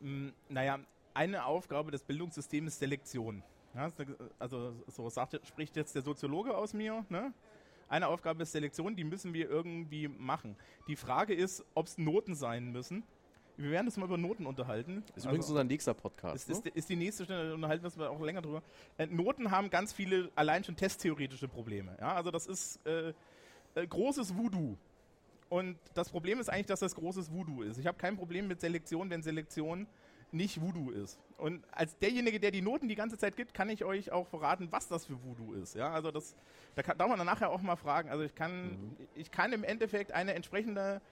[0.00, 0.78] Mm, naja,
[1.12, 3.42] eine Aufgabe des Bildungssystems ist Selektion.
[4.38, 7.04] Also so sagt, spricht jetzt der Soziologe aus mir.
[7.08, 7.32] Ne?
[7.88, 10.56] Eine Aufgabe ist Selektion, die müssen wir irgendwie machen.
[10.88, 13.02] Die Frage ist, ob es Noten sein müssen.
[13.56, 15.02] Wir werden uns mal über Noten unterhalten.
[15.08, 16.36] Das ist übrigens unser nächster Podcast.
[16.36, 16.70] Ist, ist, ne?
[16.74, 18.62] ist die nächste Stelle, da unterhalten wir uns mal auch länger drüber.
[18.98, 21.96] Äh, Noten haben ganz viele allein schon testtheoretische Probleme.
[22.00, 22.14] Ja?
[22.14, 23.12] Also das ist äh,
[23.74, 24.76] äh, großes Voodoo.
[25.48, 27.78] Und das Problem ist eigentlich, dass das großes Voodoo ist.
[27.78, 29.86] Ich habe kein Problem mit Selektion, wenn Selektion
[30.30, 31.18] nicht Voodoo ist.
[31.36, 34.68] Und als derjenige, der die Noten die ganze Zeit gibt, kann ich euch auch verraten,
[34.70, 35.74] was das für Voodoo ist.
[35.74, 36.34] Ja, also das,
[36.74, 38.08] da kann, darf man dann nachher auch mal fragen.
[38.08, 41.02] Also ich kann, ich kann im Endeffekt eine entsprechende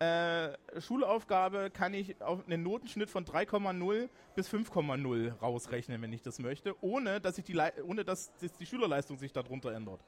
[0.00, 6.38] äh, Schulaufgabe kann ich auf einen Notenschnitt von 3,0 bis 5,0 rausrechnen, wenn ich das
[6.38, 10.00] möchte, ohne dass, ich die, Lei- ohne dass die Schülerleistung sich darunter ändert.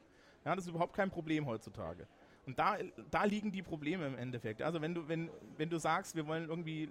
[0.45, 2.09] Ja, das ist überhaupt kein Problem heutzutage.
[2.47, 2.78] Und da,
[3.11, 4.62] da liegen die Probleme im Endeffekt.
[4.62, 6.90] Also wenn du, wenn, wenn du sagst, wir wollen irgendwie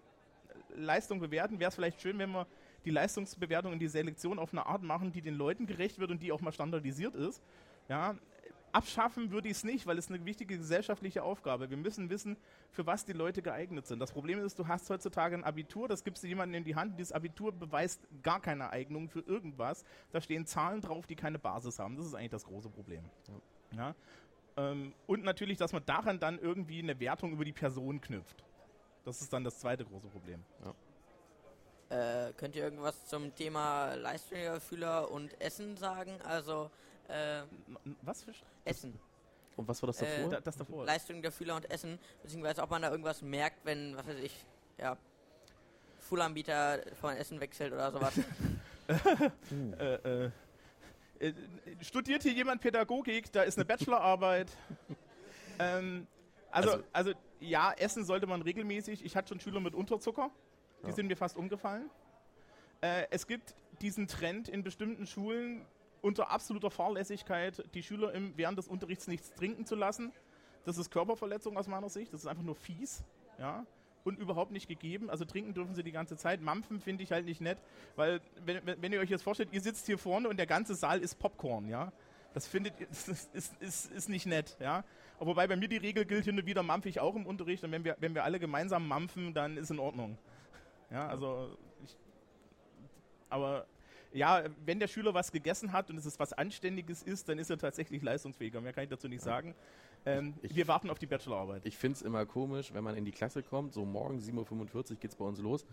[0.75, 2.45] Leistung bewerten, wäre es vielleicht schön, wenn wir
[2.85, 6.21] die Leistungsbewertung und die Selektion auf eine Art machen, die den Leuten gerecht wird und
[6.21, 7.41] die auch mal standardisiert ist.
[7.89, 8.15] Ja,
[8.73, 11.69] abschaffen würde ich es nicht, weil es eine wichtige gesellschaftliche Aufgabe.
[11.69, 12.37] Wir müssen wissen,
[12.71, 13.99] für was die Leute geeignet sind.
[13.99, 16.97] Das Problem ist, du hast heutzutage ein Abitur, das gibst du jemandem in die Hand,
[16.99, 19.83] dieses Abitur beweist gar keine Eignung für irgendwas.
[20.11, 21.95] Da stehen Zahlen drauf, die keine Basis haben.
[21.95, 23.03] Das ist eigentlich das große Problem.
[23.75, 23.95] Ja.
[24.57, 28.43] Ähm, und natürlich, dass man daran dann irgendwie eine Wertung über die Person knüpft.
[29.05, 30.43] Das ist dann das zweite große Problem.
[31.89, 36.21] Äh, könnt ihr irgendwas zum Thema Leistungsschüler und Essen sagen?
[36.21, 36.69] Also,
[37.11, 37.43] äh,
[38.01, 38.33] was für
[38.65, 38.97] Essen.
[39.57, 40.25] Und was war das davor?
[40.25, 40.85] Äh, Da- das davor.
[40.85, 44.45] Leistung der Fühler und Essen, beziehungsweise ob man da irgendwas merkt, wenn, was weiß ich,
[44.77, 44.97] ja,
[46.07, 48.13] Schoolanbieter von Essen wechselt oder sowas.
[49.79, 50.31] äh, äh,
[51.19, 51.33] äh,
[51.81, 53.31] studiert hier jemand Pädagogik?
[53.31, 54.49] Da ist eine Bachelorarbeit.
[55.59, 56.07] ähm,
[56.51, 59.03] also, also, Also- ja, essen sollte man regelmäßig.
[59.03, 60.29] Ich hatte schon Schüler mit Unterzucker.
[60.83, 60.93] Die Ja.
[60.93, 61.89] sind mir fast umgefallen.
[62.81, 65.65] Äh, es gibt diesen Trend in bestimmten Schulen
[66.01, 70.11] unter absoluter Fahrlässigkeit, die Schüler im, während des Unterrichts nichts trinken zu lassen.
[70.65, 72.13] Das ist Körperverletzung aus meiner Sicht.
[72.13, 73.03] Das ist einfach nur fies.
[73.39, 73.65] Ja.
[74.03, 75.09] Und überhaupt nicht gegeben.
[75.09, 76.41] Also trinken dürfen sie die ganze Zeit.
[76.41, 77.59] Mampfen finde ich halt nicht nett,
[77.95, 80.99] weil wenn, wenn, ihr euch jetzt vorstellt, ihr sitzt hier vorne und der ganze Saal
[80.99, 81.91] ist Popcorn, ja.
[82.33, 84.83] Das findet das ist, ist, ist nicht nett, ja.
[85.19, 87.63] Aber wobei bei mir die Regel gilt, hin und wieder mampfe ich auch im Unterricht
[87.63, 90.17] und wenn wir, wenn wir alle gemeinsam mampfen, dann ist in Ordnung.
[90.89, 91.95] Ja, also ich,
[93.29, 93.67] aber
[94.13, 97.49] ja, wenn der Schüler was gegessen hat und es ist was Anständiges ist, dann ist
[97.49, 98.59] er tatsächlich leistungsfähiger.
[98.61, 99.55] Mehr kann ich dazu nicht sagen.
[100.05, 101.65] Ähm, wir warten auf die Bachelorarbeit.
[101.65, 104.97] Ich finde es immer komisch, wenn man in die Klasse kommt, so morgen 7.45 Uhr
[104.97, 105.65] geht es bei uns los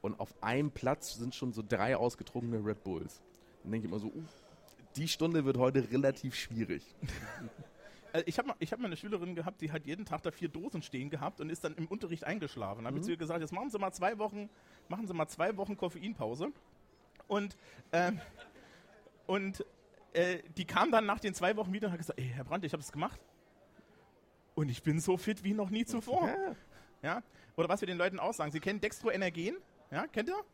[0.00, 3.22] und auf einem Platz sind schon so drei ausgetrunkene Red Bulls.
[3.62, 4.22] Dann denke ich immer so, uh,
[4.96, 6.94] die Stunde wird heute relativ schwierig.
[8.12, 10.30] Äh, Ich habe mal, ich hab mal eine Schülerin gehabt, die hat jeden Tag da
[10.30, 12.84] vier Dosen stehen gehabt und ist dann im Unterricht eingeschlafen.
[12.84, 13.06] Da habe ich Mhm.
[13.06, 14.48] zu ihr gesagt, jetzt machen Sie mal zwei Wochen,
[14.88, 16.52] machen Sie mal zwei Wochen Koffeinpause.
[17.28, 17.56] Und,
[17.92, 18.20] ähm,
[19.26, 19.64] und
[20.12, 22.64] äh, die kam dann nach den zwei Wochen wieder und hat gesagt, ey, Herr Brandt,
[22.64, 23.20] ich habe es gemacht.
[24.54, 26.30] Und ich bin so fit wie noch nie zuvor.
[27.02, 27.22] Ja.
[27.56, 29.56] Oder was wir den Leuten auch sagen, sie kennen Dextroenergen,
[29.90, 30.44] ja, kennt ihr?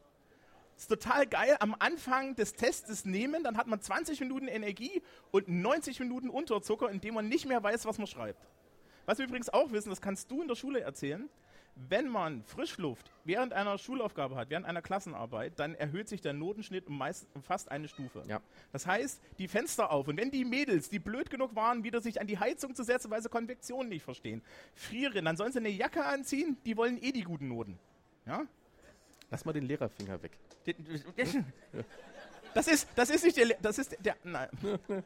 [0.77, 1.57] Ist total geil.
[1.61, 6.91] Am Anfang des Tests nehmen, dann hat man 20 Minuten Energie und 90 Minuten Unterzucker,
[6.91, 8.49] indem man nicht mehr weiß, was man schreibt.
[9.05, 11.29] Was wir übrigens auch wissen, das kannst du in der Schule erzählen,
[11.77, 16.87] wenn man Frischluft während einer Schulaufgabe hat, während einer Klassenarbeit, dann erhöht sich der Notenschnitt
[16.89, 18.23] um, meist, um fast eine Stufe.
[18.29, 18.41] Ja.
[18.73, 20.09] Das heißt, die Fenster auf.
[20.09, 23.11] Und wenn die Mädels, die blöd genug waren, wieder sich an die Heizung zu setzen,
[23.11, 24.43] weil sie Konvektion nicht verstehen,
[24.75, 27.79] frieren, dann sollen sie eine Jacke anziehen, die wollen eh die guten Noten.
[28.27, 28.45] Ja?
[29.31, 30.33] Lass mal den Lehrerfinger weg.
[32.53, 34.49] Das ist, das ist nicht der, Le- das ist der, nein.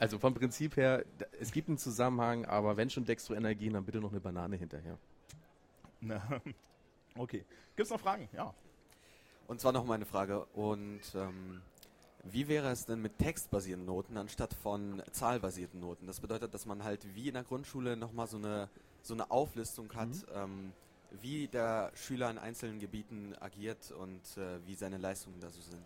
[0.00, 1.04] Also vom Prinzip her,
[1.38, 4.96] es gibt einen Zusammenhang, aber wenn schon Dextroenergien, dann bitte noch eine Banane hinterher.
[6.00, 6.40] Na,
[7.18, 7.44] Okay.
[7.76, 8.26] Gibt es noch Fragen?
[8.32, 8.54] Ja.
[9.46, 10.46] Und zwar noch mal eine Frage.
[10.54, 11.60] Und ähm,
[12.24, 16.06] wie wäre es denn mit textbasierten Noten anstatt von zahlbasierten Noten?
[16.06, 18.70] Das bedeutet, dass man halt wie in der Grundschule nochmal so eine,
[19.02, 20.72] so eine Auflistung hat, ähm,
[21.20, 25.82] wie der Schüler in einzelnen Gebieten agiert und äh, wie seine Leistungen da so sind.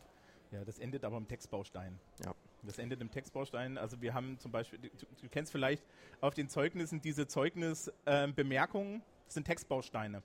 [0.52, 1.98] Ja, das endet aber im Textbaustein.
[2.24, 2.32] Ja.
[2.66, 3.76] Das endet im Textbaustein.
[3.78, 5.84] Also wir haben zum Beispiel, du, du kennst vielleicht
[6.20, 10.22] auf den Zeugnissen diese Zeugnisbemerkungen, das sind Textbausteine.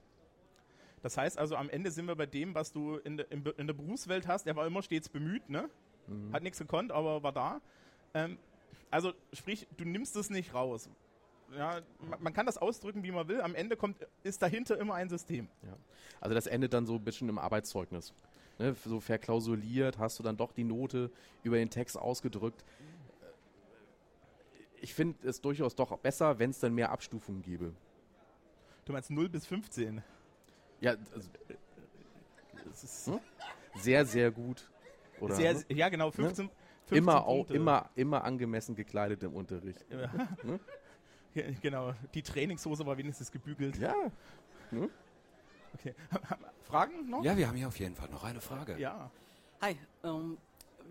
[1.02, 3.66] Das heißt also, am Ende sind wir bei dem, was du in, der- in, in
[3.66, 4.46] der Berufswelt hast.
[4.46, 5.70] Er war immer stets bemüht, ne?
[6.08, 6.32] Mhm.
[6.32, 7.60] Hat nichts gekonnt, aber war da.
[8.12, 8.38] Ähm,
[8.90, 10.90] also sprich, du nimmst es nicht raus.
[11.56, 13.40] Ja, man, man kann das ausdrücken, wie man will.
[13.40, 15.48] Am Ende kommt, ist dahinter immer ein System.
[15.62, 15.76] Ja.
[16.20, 18.12] Also das endet dann so ein bisschen im Arbeitszeugnis.
[18.60, 21.10] Ne, so verklausuliert hast du dann doch die Note
[21.42, 22.62] über den Text ausgedrückt.
[24.82, 27.72] Ich finde es durchaus doch besser, wenn es dann mehr Abstufungen gäbe.
[28.84, 30.02] Du meinst 0 bis 15?
[30.82, 31.30] Ja, also,
[32.66, 33.20] Das ist hm?
[33.76, 34.70] sehr, sehr gut.
[35.20, 35.64] Oder, Sehr- ne?
[35.70, 36.52] ja, genau, 15 Ne?
[36.84, 39.88] 15 immer, auch, immer, immer angemessen gekleidet im Unterricht.
[39.90, 40.60] Ne?
[41.32, 43.78] Ja, genau, die Trainingshose war wenigstens gebügelt.
[43.78, 43.94] Ja.
[44.70, 44.90] Hm?
[45.74, 45.94] Okay.
[46.64, 47.24] Fragen noch?
[47.24, 48.78] Ja, wir haben hier auf jeden Fall noch eine Frage.
[48.78, 49.10] Ja.
[49.60, 50.38] Hi, ähm,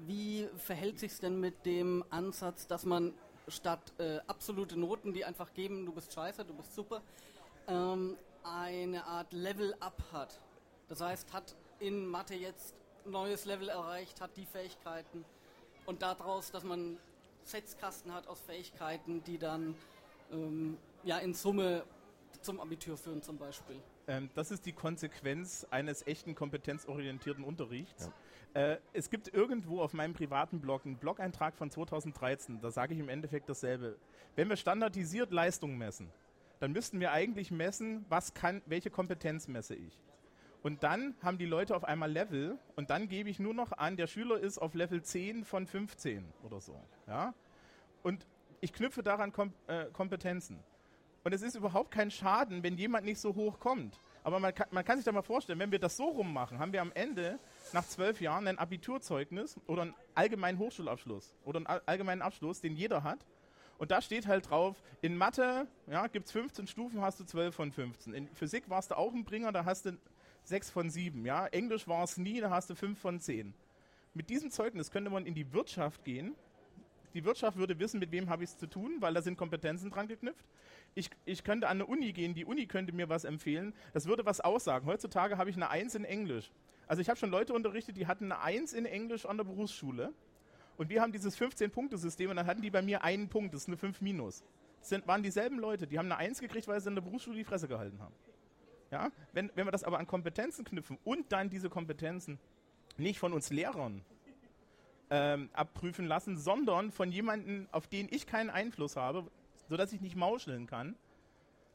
[0.06, 3.14] wie verhält sich denn mit dem Ansatz, dass man
[3.48, 7.02] statt äh, absolute Noten, die einfach geben, du bist scheiße, du bist super,
[7.68, 10.40] ähm, eine Art Level-Up hat?
[10.88, 12.76] Das heißt, hat in Mathe jetzt
[13.06, 15.26] ein neues Level erreicht, hat die Fähigkeiten
[15.86, 16.98] und daraus, dass man
[17.44, 19.76] Setzkasten hat aus Fähigkeiten, die dann
[20.32, 21.84] ähm, ja, in Summe
[22.42, 23.82] zum Abitur führen zum Beispiel?
[24.10, 28.10] Ähm, das ist die Konsequenz eines echten kompetenzorientierten Unterrichts.
[28.56, 33.00] Äh, es gibt irgendwo auf meinem privaten Blog einen Blog-Eintrag von 2013, da sage ich
[33.00, 33.98] im Endeffekt dasselbe.
[34.36, 36.10] Wenn wir standardisiert Leistungen messen,
[36.60, 40.02] dann müssten wir eigentlich messen, was kann, welche Kompetenz messe ich.
[40.64, 43.96] Und dann haben die Leute auf einmal Level und dann gebe ich nur noch an,
[43.96, 46.82] der Schüler ist auf Level 10 von 15 oder so.
[47.08, 47.36] Ja?
[48.02, 48.26] Und
[48.60, 50.60] ich knüpfe daran Kom äh, Kompetenzen.
[51.24, 54.00] Und es ist überhaupt kein Schaden, wenn jemand nicht so hoch kommt.
[54.24, 56.74] Aber man kann, man kann sich da mal vorstellen, wenn wir das so rummachen, haben
[56.74, 57.40] wir am Ende
[57.74, 63.04] nach zwölf Jahren ein Abiturzeugnis oder einen allgemeinen Hochschulabschluss oder einen allgemeinen Abschluss, den jeder
[63.04, 63.26] hat.
[63.78, 67.56] Und da steht halt drauf, in Mathe ja, gibt es 15 Stufen, hast du 12
[67.56, 68.14] von 15.
[68.14, 69.98] In Physik warst du auch ein Bringer, da hast du
[70.44, 71.26] 6 von 7.
[71.26, 71.48] Ja?
[71.48, 73.54] Englisch war es nie, da hast du 5 von 10.
[74.14, 76.36] Mit diesem Zeugnis könnte man in die Wirtschaft gehen.
[77.14, 79.90] Die Wirtschaft würde wissen, mit wem habe ich es zu tun, weil da sind Kompetenzen
[79.90, 80.46] dran geknüpft.
[80.96, 83.74] Ich, ich könnte an eine Uni gehen, die Uni könnte mir was empfehlen.
[83.94, 84.86] Das würde was aussagen.
[84.86, 86.52] Heutzutage habe ich eine 1 in Englisch.
[86.88, 90.14] Also ich habe schon Leute unterrichtet, die hatten eine 1 in Englisch an der Berufsschule.
[90.78, 93.68] Und wir haben dieses 15-Punkte-System und dann hatten die bei mir einen Punkt, das ist
[93.68, 94.44] eine 5 minus.
[94.80, 97.36] Das sind, waren dieselben Leute, die haben eine 1 gekriegt, weil sie in der Berufsschule
[97.36, 98.16] die Fresse gehalten haben.
[98.92, 99.12] Ja?
[99.34, 102.40] Wenn, wenn wir das aber an Kompetenzen knüpfen und dann diese Kompetenzen
[102.98, 104.04] nicht von uns Lehrern
[105.10, 109.30] ähm, abprüfen lassen, sondern von jemandem, auf den ich keinen Einfluss habe,
[109.70, 110.96] sodass ich nicht mauscheln kann,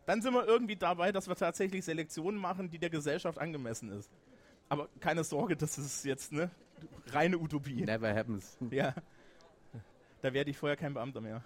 [0.07, 4.11] dann sind wir irgendwie dabei, dass wir tatsächlich Selektionen machen, die der Gesellschaft angemessen ist.
[4.69, 6.51] Aber keine Sorge, das ist jetzt eine
[7.07, 7.83] reine Utopie.
[7.83, 8.57] Never happens.
[8.71, 8.95] Ja.
[10.21, 11.45] Da werde ich vorher kein Beamter mehr.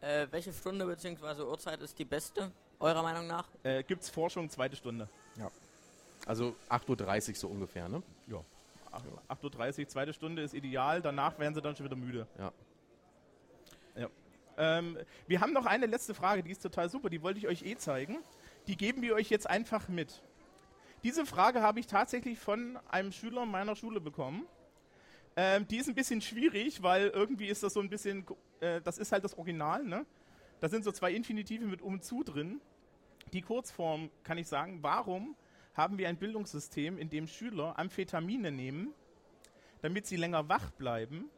[0.00, 1.42] Äh, welche Stunde bzw.
[1.42, 2.50] Uhrzeit ist die beste,
[2.80, 3.46] eurer Meinung nach?
[3.62, 5.08] Äh, Gibt es Forschung, zweite Stunde.
[5.38, 5.50] Ja.
[6.26, 8.02] Also 8.30 Uhr so ungefähr, ne?
[8.26, 8.44] Ja.
[9.28, 12.26] 8.30 Uhr, zweite Stunde ist ideal, danach werden sie dann schon wieder müde.
[12.38, 12.52] Ja.
[14.56, 17.62] Ähm, wir haben noch eine letzte Frage, die ist total super, die wollte ich euch
[17.64, 18.18] eh zeigen.
[18.66, 20.22] Die geben wir euch jetzt einfach mit.
[21.02, 24.46] Diese Frage habe ich tatsächlich von einem Schüler meiner Schule bekommen.
[25.36, 28.24] Ähm, die ist ein bisschen schwierig, weil irgendwie ist das so ein bisschen,
[28.60, 30.06] äh, das ist halt das Original, ne?
[30.60, 32.60] Da sind so zwei Infinitive mit um zu drin.
[33.32, 35.36] Die Kurzform kann ich sagen, warum
[35.74, 38.94] haben wir ein Bildungssystem, in dem Schüler Amphetamine nehmen,
[39.82, 41.28] damit sie länger wach bleiben,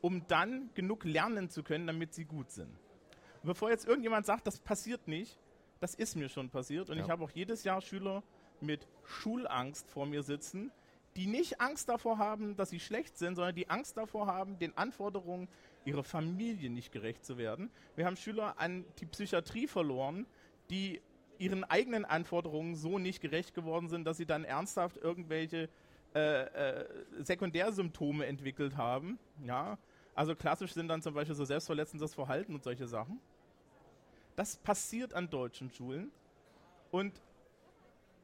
[0.00, 2.70] um dann genug lernen zu können, damit sie gut sind.
[3.42, 5.38] Und bevor jetzt irgendjemand sagt, das passiert nicht,
[5.80, 7.04] das ist mir schon passiert und Ja.
[7.04, 8.22] ich habe auch jedes Jahr Schüler
[8.60, 10.72] mit Schulangst vor mir sitzen,
[11.16, 14.76] die nicht Angst davor haben, dass sie schlecht sind, sondern die Angst davor haben, den
[14.76, 15.48] Anforderungen
[15.84, 17.70] ihrer Familie nicht gerecht zu werden.
[17.94, 20.26] Wir haben Schüler an die Psychiatrie verloren,
[20.70, 21.00] die
[21.38, 25.68] ihren eigenen Anforderungen so nicht gerecht geworden sind, dass sie dann ernsthaft irgendwelche
[26.16, 26.86] äh, äh,
[27.18, 29.18] Sekundärsymptome entwickelt haben.
[29.44, 29.76] Ja,
[30.14, 33.20] also klassisch sind dann zum Beispiel so selbstverletzendes Verhalten und solche Sachen.
[34.34, 36.10] Das passiert an deutschen Schulen
[36.90, 37.20] und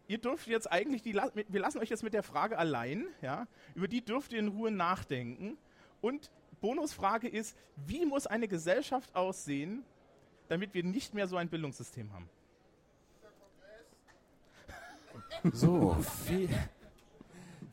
[0.08, 3.88] ihr dürft jetzt eigentlich die, wir lassen euch jetzt mit der Frage allein, ja, über
[3.88, 5.58] die dürft ihr in Ruhe nachdenken.
[6.00, 6.30] Und
[6.62, 9.84] Bonusfrage ist, wie muss eine Gesellschaft aussehen,
[10.48, 12.30] damit wir nicht mehr so ein Bildungssystem haben?
[15.52, 15.94] So,
[16.26, 16.48] viel,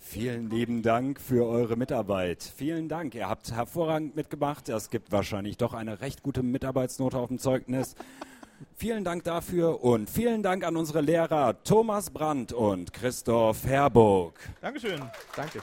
[0.09, 2.41] vielen lieben Dank für eure Mitarbeit.
[2.41, 4.67] Vielen Dank, ihr habt hervorragend mitgemacht.
[4.67, 7.93] Es gibt wahrscheinlich doch eine recht gute Mitarbeitsnote auf dem Zeugnis.
[8.75, 14.33] Vielen Dank dafür und vielen Dank an unsere Lehrer Thomas Brandt und Christoph Herburg.
[14.61, 14.99] Dankeschön.
[15.35, 15.61] Danke.